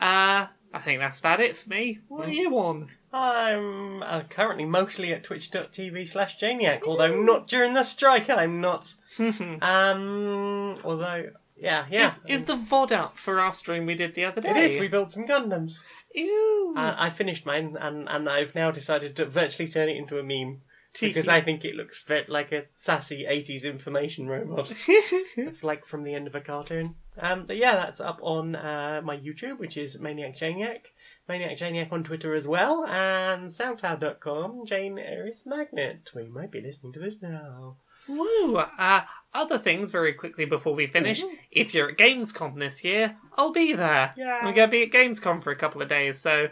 [0.00, 1.98] Uh, I think that's about it for me.
[2.06, 2.88] What are you on?
[3.12, 8.94] I'm uh, currently mostly at twitch.tv slash Janiac, although not during the strike, I'm not.
[9.18, 12.14] um, although, yeah, yeah.
[12.28, 14.50] Is, is the VOD up for our stream we did the other day?
[14.50, 15.80] It is, we built some Gundams.
[16.14, 16.74] Ew.
[16.76, 20.22] Uh, I finished mine, and, and I've now decided to virtually turn it into a
[20.22, 20.60] meme.
[20.92, 21.10] Tiki.
[21.10, 24.72] Because I think it looks ve- like a sassy 80s information robot.
[25.62, 26.96] like from the end of a cartoon.
[27.18, 30.80] Um, but yeah, that's up on uh, my YouTube, which is Maniac Janiac.
[31.28, 36.10] Maniac Janiac on Twitter as well, and SoundCloud.com, Jane Eris Magnet.
[36.14, 37.76] We might be listening to this now.
[38.08, 38.56] Woo!
[38.56, 41.22] Uh, other things very quickly before we finish.
[41.52, 44.12] If you're at Gamescom this year, I'll be there.
[44.16, 44.40] Yeah.
[44.42, 46.48] I'm going to be at Gamescom for a couple of days, so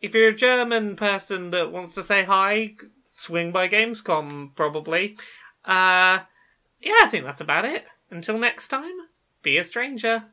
[0.00, 2.74] if you're a German person that wants to say hi,
[3.20, 5.16] swing by Gamescom probably.
[5.64, 6.20] Uh,
[6.80, 7.84] yeah, I think that's about it.
[8.10, 8.90] Until next time,
[9.42, 10.24] be a stranger.